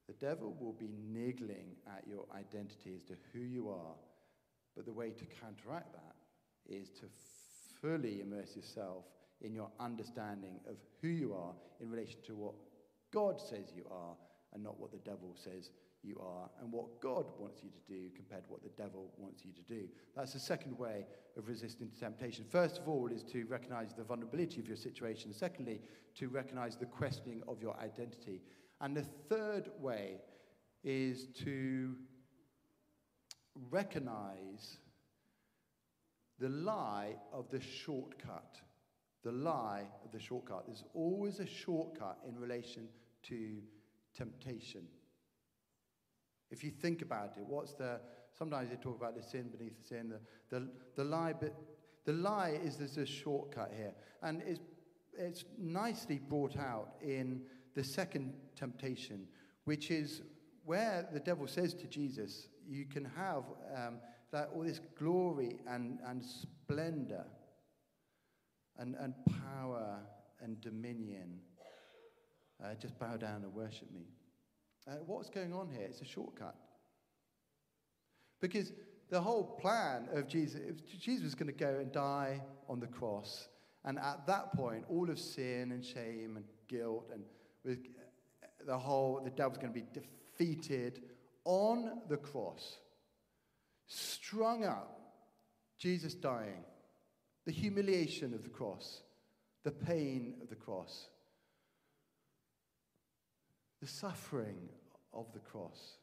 the 0.07 0.13
devil 0.13 0.55
will 0.59 0.73
be 0.73 0.89
niggling 1.07 1.75
at 1.87 2.05
your 2.07 2.25
identity 2.35 2.93
as 2.95 3.03
to 3.03 3.13
who 3.31 3.39
you 3.39 3.69
are. 3.69 3.95
But 4.75 4.85
the 4.85 4.93
way 4.93 5.11
to 5.11 5.25
counteract 5.25 5.93
that 5.93 6.15
is 6.73 6.89
to 6.99 7.05
fully 7.81 8.21
immerse 8.21 8.55
yourself 8.55 9.05
in 9.41 9.53
your 9.53 9.69
understanding 9.79 10.59
of 10.67 10.75
who 11.01 11.07
you 11.07 11.33
are 11.33 11.53
in 11.79 11.89
relation 11.89 12.19
to 12.27 12.35
what 12.35 12.53
God 13.13 13.39
says 13.39 13.71
you 13.75 13.85
are 13.91 14.15
and 14.53 14.63
not 14.63 14.79
what 14.79 14.91
the 14.91 14.97
devil 14.97 15.35
says 15.35 15.69
you 16.03 16.19
are 16.19 16.49
and 16.61 16.71
what 16.71 16.99
God 17.01 17.25
wants 17.37 17.61
you 17.63 17.69
to 17.69 17.93
do 17.93 18.09
compared 18.15 18.43
to 18.45 18.49
what 18.51 18.63
the 18.63 18.69
devil 18.81 19.11
wants 19.17 19.43
you 19.45 19.51
to 19.51 19.61
do. 19.61 19.87
That's 20.15 20.33
the 20.33 20.39
second 20.39 20.77
way 20.77 21.05
of 21.37 21.47
resisting 21.47 21.91
temptation. 21.99 22.45
First 22.49 22.77
of 22.77 22.87
all, 22.87 23.07
is 23.07 23.23
to 23.23 23.45
recognize 23.45 23.93
the 23.93 24.03
vulnerability 24.03 24.59
of 24.59 24.67
your 24.67 24.77
situation. 24.77 25.33
Secondly, 25.33 25.81
to 26.15 26.27
recognize 26.27 26.75
the 26.75 26.85
questioning 26.85 27.41
of 27.47 27.61
your 27.61 27.77
identity. 27.79 28.41
And 28.79 28.95
the 28.95 29.05
third 29.29 29.69
way 29.79 30.17
is 30.83 31.27
to 31.43 31.95
recognize 33.69 34.77
the 36.39 36.49
lie 36.49 37.15
of 37.31 37.49
the 37.51 37.61
shortcut. 37.61 38.57
The 39.23 39.31
lie 39.31 39.83
of 40.03 40.11
the 40.11 40.19
shortcut. 40.19 40.65
There's 40.65 40.83
always 40.95 41.39
a 41.39 41.45
shortcut 41.45 42.17
in 42.27 42.35
relation 42.39 42.87
to 43.23 43.57
temptation. 44.15 44.81
If 46.51 46.63
you 46.63 46.69
think 46.69 47.01
about 47.01 47.33
it, 47.37 47.45
what's 47.47 47.73
the. 47.73 47.99
Sometimes 48.37 48.69
they 48.69 48.77
talk 48.77 48.97
about 48.97 49.15
the 49.15 49.21
sin 49.21 49.49
beneath 49.49 49.77
the 49.77 49.87
sin, 49.87 50.09
the, 50.09 50.19
the, 50.57 50.67
the 50.95 51.03
lie, 51.03 51.33
but 51.33 51.53
the 52.05 52.13
lie 52.13 52.59
is 52.63 52.77
there's 52.77 52.97
a 52.97 53.05
shortcut 53.05 53.71
here. 53.75 53.93
And 54.23 54.41
it's, 54.45 54.59
it's 55.17 55.43
nicely 55.57 56.19
brought 56.19 56.57
out 56.57 56.93
in 57.01 57.41
the 57.75 57.83
second 57.83 58.33
temptation, 58.55 59.27
which 59.65 59.91
is 59.91 60.21
where 60.65 61.07
the 61.13 61.19
devil 61.19 61.47
says 61.47 61.73
to 61.75 61.87
Jesus, 61.87 62.47
You 62.67 62.85
can 62.85 63.05
have 63.05 63.43
um, 63.75 63.99
that, 64.31 64.49
all 64.53 64.63
this 64.63 64.79
glory 64.97 65.59
and, 65.67 65.99
and 66.05 66.23
splendor 66.23 67.25
and, 68.77 68.95
and 68.95 69.13
power 69.45 69.99
and 70.41 70.59
dominion. 70.61 71.39
Uh, 72.63 72.75
just 72.75 72.97
bow 72.99 73.17
down 73.17 73.43
and 73.43 73.53
worship 73.53 73.91
me. 73.91 74.05
Uh, 74.87 74.93
what's 75.05 75.29
going 75.29 75.53
on 75.53 75.69
here? 75.69 75.85
It's 75.85 76.01
a 76.01 76.05
shortcut. 76.05 76.55
Because 78.39 78.73
the 79.09 79.21
whole 79.21 79.43
plan 79.43 80.07
of 80.13 80.27
Jesus, 80.27 80.61
Jesus 80.99 81.23
was 81.23 81.35
going 81.35 81.51
to 81.51 81.57
go 81.57 81.77
and 81.79 81.91
die 81.91 82.41
on 82.67 82.79
the 82.79 82.87
cross. 82.87 83.47
And 83.85 83.99
at 83.99 84.25
that 84.27 84.53
point, 84.53 84.85
all 84.89 85.09
of 85.09 85.19
sin 85.19 85.71
and 85.71 85.85
shame 85.85 86.37
and 86.37 86.45
guilt 86.67 87.11
and 87.13 87.77
the 88.65 88.77
whole, 88.77 89.21
the 89.23 89.29
devil's 89.29 89.57
going 89.57 89.73
to 89.73 89.79
be 89.79 89.85
defeated 89.93 91.01
on 91.45 92.01
the 92.09 92.17
cross, 92.17 92.77
strung 93.87 94.65
up, 94.65 94.99
Jesus 95.77 96.13
dying, 96.13 96.63
the 97.45 97.51
humiliation 97.51 98.33
of 98.33 98.43
the 98.43 98.49
cross, 98.49 99.01
the 99.63 99.71
pain 99.71 100.35
of 100.41 100.49
the 100.49 100.55
cross 100.55 101.09
the 103.81 103.87
suffering 103.87 104.69
of 105.13 105.31
the 105.33 105.39
cross. 105.39 105.97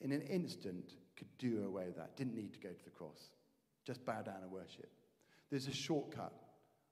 In 0.00 0.12
an 0.12 0.22
instant, 0.22 0.92
could 1.16 1.26
do 1.38 1.64
away 1.66 1.86
with 1.86 1.96
that. 1.96 2.16
Didn't 2.16 2.36
need 2.36 2.52
to 2.52 2.60
go 2.60 2.68
to 2.68 2.84
the 2.84 2.90
cross. 2.90 3.30
Just 3.84 4.04
bow 4.06 4.22
down 4.22 4.42
and 4.42 4.50
worship. 4.50 4.88
There's 5.50 5.66
a 5.66 5.72
shortcut. 5.72 6.32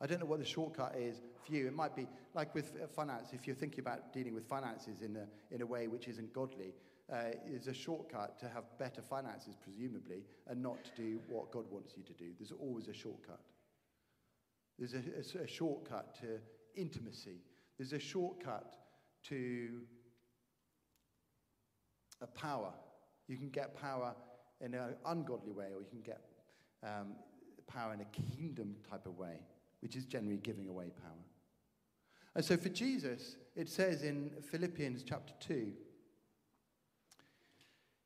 I 0.01 0.07
don't 0.07 0.19
know 0.19 0.27
what 0.27 0.41
the 0.41 0.45
shortcut 0.45 0.97
is 0.99 1.17
for 1.45 1.53
you. 1.53 1.67
It 1.69 1.75
might 1.75 1.95
be 1.95 2.09
like 2.35 2.55
with 2.55 2.75
uh, 2.83 2.87
finance, 2.89 3.29
if 3.33 3.47
you're 3.47 3.57
thinking 3.57 3.81
about 3.81 4.13
dealing 4.13 4.35
with 4.35 4.45
finances 4.47 5.03
in 5.03 5.17
a, 5.17 5.55
in 5.55 5.63
a 5.63 5.67
way 5.67 5.87
which 5.87 6.09
isn't 6.09 6.33
godly, 6.33 6.75
uh, 7.13 7.31
is 7.49 7.69
a 7.69 7.73
shortcut 7.73 8.39
to 8.41 8.49
have 8.49 8.65
better 8.79 9.01
finances, 9.01 9.55
presumably, 9.63 10.25
and 10.49 10.61
not 10.61 10.85
to 10.85 10.91
do 10.97 11.21
what 11.29 11.53
God 11.53 11.65
wants 11.71 11.95
you 11.97 12.03
to 12.03 12.13
do. 12.13 12.33
There's 12.39 12.53
always 12.53 12.89
a 12.89 12.95
shortcut. 12.95 13.41
There's 14.79 14.95
a, 14.95 15.39
a, 15.39 15.45
a 15.45 15.47
shortcut 15.47 16.17
to 16.21 16.41
intimacy. 16.77 17.41
There's 17.79 17.93
a 17.93 17.99
shortcut 17.99 18.77
to 19.25 19.81
a 22.21 22.27
power. 22.27 22.73
You 23.29 23.37
can 23.37 23.51
get 23.51 23.79
power 23.81 24.15
in 24.61 24.75
an 24.75 24.95
ungodly 25.05 25.53
way, 25.53 25.67
or 25.75 25.81
you 25.81 25.89
can 25.91 26.01
get 26.01 26.21
um, 26.83 27.15
power 27.67 27.93
in 27.93 28.01
a 28.01 28.37
kingdom 28.37 28.77
type 28.89 29.07
of 29.07 29.19
way, 29.19 29.41
which 29.81 29.97
is 29.97 30.05
generally 30.05 30.39
giving 30.39 30.69
away 30.69 30.91
power. 31.03 31.25
And 32.35 32.45
so 32.45 32.57
for 32.57 32.69
Jesus, 32.69 33.37
it 33.55 33.69
says 33.69 34.03
in 34.03 34.31
Philippians 34.51 35.03
chapter 35.03 35.33
2, 35.41 35.73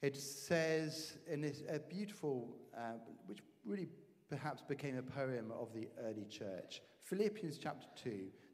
it 0.02 0.16
says 0.16 1.18
in 1.26 1.42
this 1.42 1.62
a 1.68 1.78
beautiful, 1.78 2.56
uh, 2.76 2.92
which 3.26 3.40
really 3.64 3.88
perhaps 4.28 4.62
became 4.62 4.96
a 4.96 5.02
poem 5.02 5.52
of 5.58 5.74
the 5.74 5.88
early 6.04 6.24
church. 6.30 6.80
Philippians 7.02 7.58
chapter 7.58 7.86
2, 8.02 8.28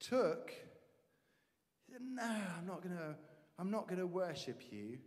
took, 0.00 0.52
No, 1.88 2.22
I'm 2.22 2.66
not 2.66 2.82
going 2.82 2.96
to. 2.96 3.14
I'm 3.58 3.70
not 3.70 3.86
going 3.86 4.00
to 4.00 4.06
worship 4.06 4.62
you. 4.70 4.98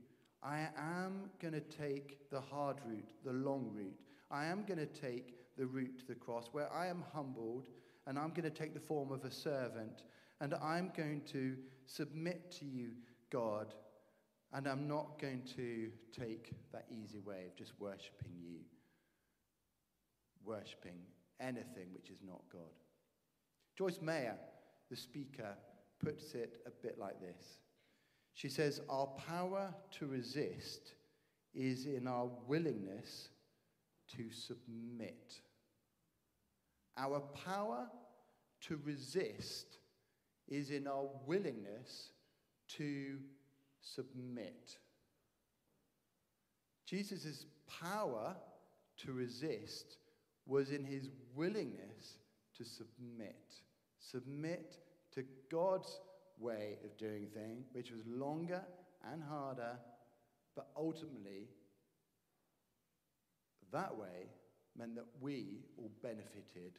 I 0.42 0.68
am 0.78 1.30
going 1.42 1.54
to 1.54 1.60
take 1.60 2.30
the 2.30 2.40
hard 2.40 2.78
route, 2.86 3.12
the 3.26 3.34
long 3.34 3.72
route. 3.74 4.00
I 4.32 4.46
am 4.46 4.64
going 4.66 4.80
to 4.80 4.86
take 4.86 5.34
the 5.58 5.66
route 5.66 6.00
to 6.00 6.06
the 6.06 6.16
cross 6.16 6.50
where 6.52 6.72
I 6.72 6.88
am 6.88 7.04
humbled 7.14 7.68
and 8.06 8.18
I'm 8.18 8.30
going 8.30 8.44
to 8.44 8.50
take 8.50 8.74
the 8.74 8.80
form 8.80 9.12
of 9.12 9.26
a 9.26 9.32
servant 9.32 10.04
and 10.40 10.54
I'm 10.62 10.92
going 10.96 11.22
to 11.34 11.58
submit 11.86 12.52
to 12.60 12.66
you, 12.66 12.92
God, 13.32 13.74
and 14.54 14.68
I'm 14.68 14.88
not 14.88 15.20
going 15.20 15.42
to 15.56 15.90
take 16.18 16.54
that 16.72 16.86
easy 16.90 17.20
way 17.20 17.46
of 17.48 17.56
just 17.56 17.74
worshipping 17.80 18.34
you, 18.40 18.60
worshipping 20.46 21.00
anything 21.42 21.88
which 21.94 22.10
is 22.10 22.20
not 22.26 22.42
God. 22.52 22.62
Joyce 23.78 24.00
Meyer 24.02 24.38
the 24.90 24.96
speaker, 24.96 25.56
puts 26.04 26.34
it 26.34 26.62
a 26.66 26.70
bit 26.70 26.98
like 27.00 27.20
this. 27.20 27.60
She 28.34 28.50
says, 28.50 28.82
Our 28.90 29.08
power 29.28 29.74
to 30.00 30.06
resist 30.06 30.94
is 31.54 31.86
in 31.86 32.08
our 32.08 32.30
willingness 32.48 33.30
to 34.16 34.30
submit. 34.32 35.34
Our 36.98 37.20
power 37.46 37.88
to 38.62 38.80
resist 38.86 39.78
is 40.48 40.72
in 40.72 40.88
our 40.88 41.08
willingness 41.26 42.12
to 42.78 43.18
submit. 43.82 44.78
Jesus' 46.86 47.46
power 47.68 48.36
to 48.98 49.12
resist 49.12 49.98
was 50.46 50.72
in 50.72 50.84
his 50.84 51.10
willingness 51.36 52.18
to 52.58 52.64
submit 52.64 53.62
submit 54.12 54.78
to 55.14 55.24
God's 55.52 56.00
way 56.40 56.78
of 56.84 56.98
doing 56.98 57.28
things, 57.34 57.68
which 57.74 57.92
was 57.92 58.02
longer 58.06 58.62
and 59.12 59.22
harder, 59.24 59.78
but 60.56 60.68
ultimately, 60.76 61.48
that 63.72 63.96
way 63.96 64.30
meant 64.78 64.96
that 64.96 65.06
we 65.20 65.60
all 65.78 65.92
benefited 66.02 66.74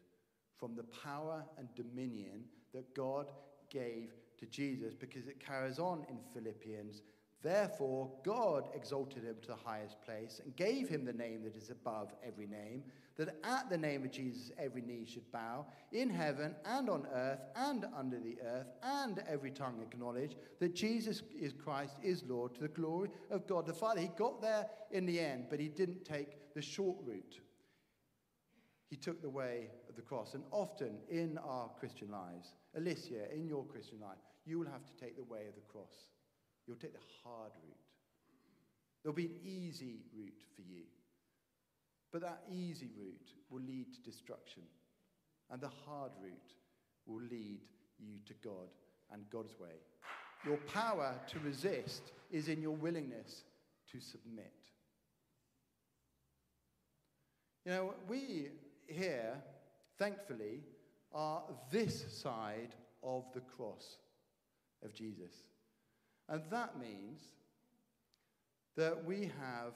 from 0.59 0.75
the 0.75 0.85
power 0.85 1.45
and 1.57 1.69
dominion 1.75 2.45
that 2.73 2.95
God 2.95 3.31
gave 3.71 4.13
to 4.39 4.47
Jesus 4.47 4.95
because 4.95 5.27
it 5.27 5.45
carries 5.45 5.79
on 5.79 6.05
in 6.09 6.19
Philippians 6.33 7.03
Therefore, 7.43 8.11
God 8.25 8.69
exalted 8.75 9.23
him 9.23 9.37
to 9.43 9.49
the 9.49 9.55
highest 9.55 10.01
place 10.03 10.41
and 10.43 10.57
gave 10.57 10.89
him 10.89 11.05
the 11.05 11.13
name 11.13 11.45
that 11.45 11.55
is 11.55 11.71
above 11.71 12.13
every 12.27 12.49
name, 12.49 12.83
that 13.17 13.37
at 13.45 13.71
the 13.71 13.79
name 13.79 14.05
of 14.05 14.11
Jesus 14.11 14.51
every 14.59 14.83
knee 14.83 15.07
should 15.07 15.31
bow, 15.31 15.67
in 15.93 16.11
heaven 16.11 16.57
and 16.65 16.91
on 16.91 17.07
earth 17.15 17.39
and 17.55 17.85
under 17.97 18.19
the 18.19 18.37
earth, 18.45 18.67
and 18.83 19.23
every 19.29 19.53
tongue 19.53 19.81
acknowledge 19.81 20.37
that 20.59 20.75
Jesus 20.75 21.23
is 21.39 21.53
Christ, 21.53 21.95
is 22.03 22.25
Lord, 22.25 22.57
to 22.57 22.63
the 22.63 22.69
glory 22.69 23.11
of 23.31 23.47
God 23.47 23.67
the 23.67 23.73
Father. 23.73 24.01
He 24.01 24.11
got 24.19 24.43
there 24.43 24.67
in 24.91 25.07
the 25.07 25.21
end, 25.21 25.47
but 25.49 25.61
he 25.61 25.69
didn't 25.69 26.05
take 26.05 26.55
the 26.55 26.63
short 26.63 26.97
route. 27.05 27.39
He 28.91 28.97
took 28.97 29.23
the 29.23 29.31
way 29.31 29.71
of 29.89 29.95
the 29.95 30.03
cross. 30.03 30.35
And 30.35 30.43
often 30.51 30.99
in 31.09 31.39
our 31.39 31.69
Christian 31.79 32.11
lives, 32.11 32.55
Alicia, 32.77 33.33
in 33.33 33.47
your 33.47 33.65
Christian 33.65 34.01
life, 34.01 34.19
you 34.45 34.59
will 34.59 34.67
have 34.67 34.85
to 34.87 34.93
take 35.05 35.17
the 35.17 35.25
way 35.25 35.47
of 35.47 35.55
the 35.55 35.61
cross. 35.71 36.09
You'll 36.69 36.77
take 36.77 36.93
the 36.93 36.99
hard 37.25 37.53
route. 37.65 37.77
There'll 39.03 39.17
be 39.17 39.25
an 39.25 39.41
easy 39.43 40.03
route 40.15 40.43
for 40.55 40.61
you. 40.61 40.83
But 42.13 42.21
that 42.21 42.43
easy 42.53 42.91
route 42.97 43.31
will 43.51 43.63
lead 43.63 43.87
to 43.95 44.03
destruction, 44.03 44.63
and 45.51 45.61
the 45.61 45.71
hard 45.87 46.13
route 46.23 46.53
will 47.07 47.23
lead 47.23 47.61
you 47.99 48.19
to 48.27 48.35
God 48.45 48.69
and 49.11 49.29
God's 49.31 49.59
way. 49.59 49.81
Your 50.45 50.59
power 50.73 51.15
to 51.29 51.39
resist 51.41 52.13
is 52.31 52.49
in 52.49 52.61
your 52.61 52.77
willingness 52.77 53.45
to 53.93 54.01
submit. 54.01 54.53
You 57.65 57.73
know, 57.73 57.95
we 58.09 58.49
here, 58.87 59.35
thankfully, 59.99 60.61
are 61.13 61.43
this 61.71 62.21
side 62.23 62.75
of 63.03 63.25
the 63.35 63.41
cross 63.41 63.97
of 64.85 64.95
Jesus. 64.95 65.33
And 66.29 66.43
that 66.51 66.79
means 66.79 67.21
that 68.77 69.05
we 69.05 69.31
have 69.41 69.73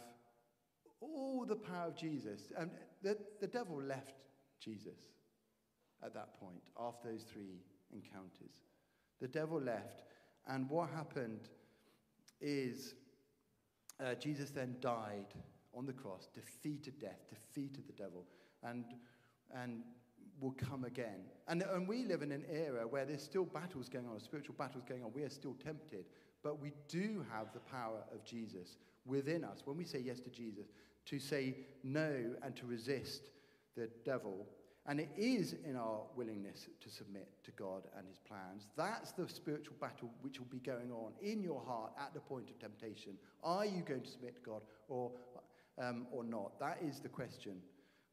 all 1.00 1.44
the 1.46 1.56
power 1.56 1.88
of 1.88 1.96
Jesus. 1.96 2.52
And 2.56 2.70
the, 3.02 3.16
the 3.40 3.46
devil 3.46 3.82
left 3.82 4.14
Jesus 4.60 4.98
at 6.04 6.14
that 6.14 6.38
point 6.38 6.62
after 6.78 7.10
those 7.10 7.22
three 7.22 7.62
encounters. 7.92 8.62
The 9.20 9.28
devil 9.28 9.60
left. 9.60 10.02
And 10.46 10.68
what 10.68 10.90
happened 10.90 11.48
is 12.40 12.94
uh, 14.04 14.14
Jesus 14.14 14.50
then 14.50 14.76
died 14.80 15.34
on 15.74 15.86
the 15.86 15.92
cross, 15.92 16.28
defeated 16.34 16.98
death, 17.00 17.20
defeated 17.30 17.84
the 17.86 17.92
devil, 17.92 18.26
and, 18.62 18.84
and 19.54 19.82
will 20.40 20.52
come 20.52 20.84
again. 20.84 21.20
And, 21.48 21.62
and 21.62 21.86
we 21.88 22.04
live 22.04 22.22
in 22.22 22.32
an 22.32 22.44
era 22.50 22.86
where 22.86 23.04
there's 23.04 23.22
still 23.22 23.44
battles 23.44 23.88
going 23.88 24.06
on, 24.06 24.20
spiritual 24.20 24.56
battles 24.58 24.84
going 24.86 25.02
on. 25.02 25.12
We 25.14 25.22
are 25.22 25.30
still 25.30 25.54
tempted, 25.54 26.06
but 26.42 26.60
we 26.60 26.72
do 26.88 27.24
have 27.32 27.52
the 27.52 27.60
power 27.60 28.02
of 28.12 28.24
Jesus 28.24 28.76
within 29.06 29.44
us. 29.44 29.62
When 29.64 29.76
we 29.76 29.84
say 29.84 30.00
yes 30.00 30.20
to 30.20 30.30
Jesus, 30.30 30.66
to 31.06 31.18
say 31.18 31.56
no 31.82 32.34
and 32.42 32.54
to 32.56 32.66
resist 32.66 33.30
the 33.76 33.88
devil. 34.04 34.46
And 34.86 34.98
it 34.98 35.10
is 35.16 35.54
in 35.64 35.76
our 35.76 36.00
willingness 36.16 36.68
to 36.80 36.90
submit 36.90 37.28
to 37.44 37.52
God 37.52 37.82
and 37.96 38.06
his 38.06 38.18
plans. 38.18 38.66
That's 38.76 39.12
the 39.12 39.28
spiritual 39.28 39.76
battle 39.80 40.10
which 40.22 40.40
will 40.40 40.48
be 40.48 40.58
going 40.58 40.90
on 40.90 41.12
in 41.20 41.42
your 41.42 41.62
heart 41.64 41.92
at 41.98 42.12
the 42.14 42.20
point 42.20 42.50
of 42.50 42.58
temptation. 42.58 43.12
Are 43.44 43.64
you 43.64 43.82
going 43.82 44.00
to 44.00 44.10
submit 44.10 44.34
to 44.36 44.40
God 44.42 44.62
or, 44.88 45.12
um, 45.80 46.06
or 46.10 46.24
not? 46.24 46.58
That 46.58 46.78
is 46.82 46.98
the 46.98 47.08
question. 47.08 47.58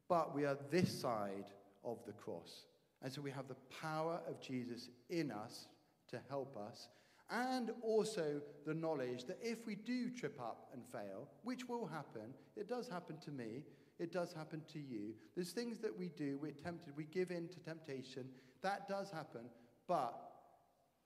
But 0.08 0.34
we 0.34 0.44
are 0.44 0.56
this 0.70 1.00
side 1.00 1.46
of 1.84 1.98
the 2.06 2.12
cross. 2.12 2.66
And 3.02 3.12
so 3.12 3.20
we 3.20 3.30
have 3.30 3.48
the 3.48 3.56
power 3.80 4.20
of 4.28 4.40
Jesus 4.40 4.90
in 5.08 5.32
us 5.32 5.66
to 6.10 6.20
help 6.28 6.56
us 6.56 6.88
and 7.30 7.70
also 7.82 8.40
the 8.66 8.74
knowledge 8.74 9.24
that 9.24 9.38
if 9.40 9.66
we 9.66 9.76
do 9.76 10.10
trip 10.10 10.40
up 10.40 10.68
and 10.72 10.84
fail, 10.84 11.28
which 11.42 11.68
will 11.68 11.86
happen, 11.86 12.34
it 12.56 12.68
does 12.68 12.88
happen 12.88 13.16
to 13.24 13.30
me, 13.30 13.64
it 13.98 14.12
does 14.12 14.32
happen 14.32 14.62
to 14.72 14.78
you. 14.78 15.14
There's 15.36 15.52
things 15.52 15.78
that 15.78 15.96
we 15.96 16.08
do, 16.08 16.38
we're 16.40 16.52
tempted, 16.52 16.96
we 16.96 17.04
give 17.04 17.30
in 17.30 17.48
to 17.48 17.60
temptation. 17.60 18.24
That 18.62 18.88
does 18.88 19.10
happen. 19.10 19.42
But 19.86 20.14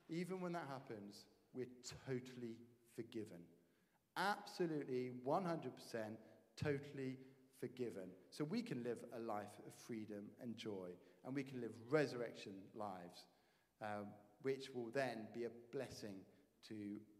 even 0.08 0.40
when 0.40 0.52
that 0.52 0.66
happens, 0.68 1.26
we're 1.52 1.66
totally 2.06 2.56
forgiven. 2.94 3.40
Absolutely, 4.16 5.12
100% 5.26 5.70
totally 6.56 7.16
forgiven. 7.60 8.08
So 8.30 8.44
we 8.44 8.62
can 8.62 8.82
live 8.82 8.98
a 9.16 9.20
life 9.20 9.60
of 9.66 9.74
freedom 9.74 10.24
and 10.40 10.56
joy, 10.56 10.90
and 11.24 11.34
we 11.34 11.42
can 11.42 11.60
live 11.60 11.72
resurrection 11.90 12.52
lives. 12.74 13.26
Um, 13.82 14.06
which 14.44 14.68
will 14.74 14.90
then 14.92 15.26
be 15.32 15.44
a 15.44 15.50
blessing 15.72 16.16
to 16.68 16.74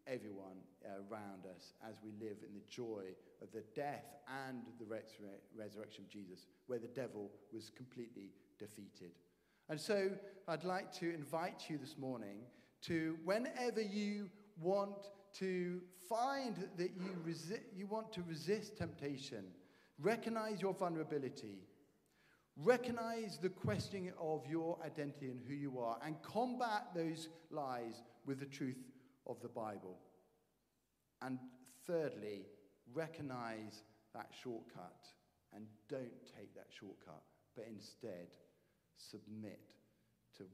everyone 0.07 0.59
around 0.85 1.47
us 1.57 1.73
as 1.89 1.97
we 2.05 2.11
live 2.21 2.37
in 2.47 2.53
the 2.55 2.63
joy 2.69 3.03
of 3.41 3.51
the 3.53 3.65
death 3.75 4.05
and 4.47 4.63
the 4.79 4.85
resurrection 4.85 6.05
of 6.05 6.11
Jesus, 6.11 6.47
where 6.67 6.79
the 6.79 6.89
devil 6.89 7.31
was 7.51 7.71
completely 7.75 8.29
defeated. 8.59 9.13
And 9.71 9.81
so 9.81 10.11
I'd 10.47 10.65
like 10.65 10.93
to 10.99 11.15
invite 11.15 11.65
you 11.69 11.79
this 11.79 11.97
morning 11.97 12.41
to, 12.83 13.17
whenever 13.25 13.81
you 13.81 14.29
want 14.61 15.09
to 15.39 15.81
find 16.07 16.69
that 16.77 16.91
you, 16.95 17.17
resi- 17.27 17.63
you 17.75 17.87
want 17.87 18.13
to 18.13 18.23
resist 18.29 18.77
temptation, 18.77 19.45
recognize 19.99 20.61
your 20.61 20.75
vulnerability 20.75 21.61
Recognize 22.57 23.39
the 23.43 23.49
questioning 23.49 24.13
of 24.21 24.47
your 24.49 24.79
identity 24.85 25.27
and 25.27 25.41
who 25.49 25.55
you 25.55 25.79
are, 25.79 25.99
and 26.05 26.23
combat 26.23 26.89
those 26.95 27.29
lies 27.51 28.03
with 28.27 28.39
the 28.39 28.47
truth 28.47 28.79
of 29.27 29.41
the 29.43 29.49
Bible. 29.49 29.99
And 31.21 31.39
thirdly, 31.87 32.47
recognize 32.93 33.83
that 34.15 34.29
shortcut 34.43 35.09
and 35.55 35.67
don't 35.89 36.13
take 36.37 36.55
that 36.55 36.67
shortcut, 36.71 37.23
but 37.57 37.67
instead 37.69 38.29
submit 38.97 39.75
to 40.37 40.45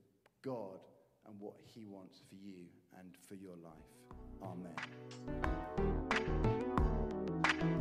God 0.43 0.81
and 1.27 1.39
what 1.39 1.57
He 1.63 1.85
wants 1.85 2.23
for 2.29 2.35
you 2.35 2.65
and 2.99 3.15
for 3.29 3.35
your 3.35 3.57
life. 3.63 3.73
Amen. 4.43 4.75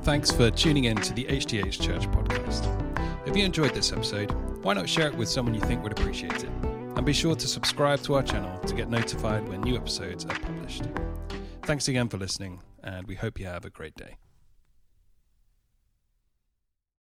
Thanks 0.01 0.31
for 0.31 0.49
tuning 0.51 0.85
in 0.85 0.97
to 0.97 1.13
the 1.13 1.25
HTH 1.25 1.81
Church 1.81 2.07
podcast. 2.11 2.88
If 3.29 3.37
you 3.37 3.45
enjoyed 3.45 3.75
this 3.75 3.93
episode, 3.93 4.31
why 4.63 4.73
not 4.73 4.89
share 4.89 5.05
it 5.05 5.13
with 5.13 5.29
someone 5.29 5.53
you 5.53 5.61
think 5.61 5.83
would 5.83 5.91
appreciate 5.91 6.43
it? 6.43 6.49
And 6.63 7.05
be 7.05 7.13
sure 7.13 7.35
to 7.35 7.47
subscribe 7.47 8.01
to 8.01 8.15
our 8.15 8.23
channel 8.23 8.57
to 8.61 8.73
get 8.73 8.89
notified 8.89 9.47
when 9.47 9.61
new 9.61 9.75
episodes 9.75 10.25
are 10.25 10.39
published. 10.39 10.85
Thanks 11.61 11.87
again 11.87 12.09
for 12.09 12.17
listening, 12.17 12.59
and 12.83 13.05
we 13.05 13.13
hope 13.13 13.39
you 13.39 13.45
have 13.45 13.65
a 13.65 13.69
great 13.69 13.93
day. 13.93 14.15